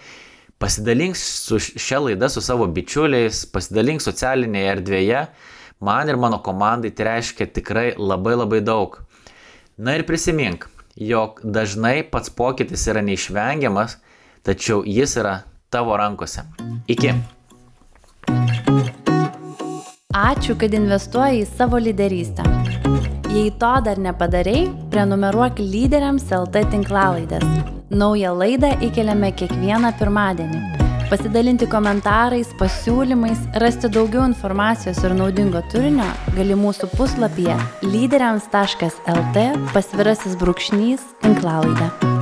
pasidalink 0.58 1.16
su 1.16 1.60
šia 1.60 2.00
laida 2.00 2.30
su 2.30 2.42
savo 2.42 2.68
bičiuliais, 2.68 3.46
pasidalink 3.54 4.02
socialinėje 4.02 4.74
erdvėje. 4.74 5.22
Man 5.80 6.10
ir 6.10 6.18
mano 6.18 6.40
komandai 6.42 6.92
tai 6.92 7.06
reiškia 7.06 7.48
tikrai 7.54 7.92
labai 7.98 8.36
labai 8.36 8.62
daug. 8.62 8.98
Na 9.78 9.94
ir 9.94 10.04
prisimink, 10.04 10.66
jog 10.96 11.42
dažnai 11.44 12.02
pats 12.12 12.30
pokytis 12.34 12.88
yra 12.90 13.04
neišvengiamas, 13.06 13.98
tačiau 14.42 14.82
jis 14.86 15.18
yra 15.22 15.44
tavo 15.70 15.98
rankose. 15.98 16.42
Iki. 16.88 17.13
Ačiū, 20.18 20.56
kad 20.58 20.74
investuoji 20.74 21.44
į 21.44 21.50
savo 21.52 21.78
lyderystę. 21.78 22.46
Jei 23.30 23.52
to 23.62 23.74
dar 23.86 24.02
nepadarei, 24.02 24.66
prenumeruok 24.90 25.62
lyderiams 25.62 26.26
LT 26.34 26.66
tinklalaidės 26.74 27.46
Naują 27.92 28.34
laidą 28.36 28.74
įkeliame 28.84 29.30
kiekvieną 29.32 29.94
pirmadienį. 30.00 30.77
Pasidalinti 31.08 31.70
komentarais, 31.72 32.50
pasiūlymais, 32.60 33.46
rasti 33.63 33.88
daugiau 33.88 34.26
informacijos 34.28 35.00
ir 35.08 35.15
naudingo 35.15 35.62
turinio 35.72 36.10
gali 36.36 36.58
mūsų 36.60 36.91
puslapyje 36.98 37.56
lyderiams.lt 37.88 39.48
pasvirasis 39.72 40.36
brūkšnys 40.43 41.08
tinklalaidą. 41.24 42.17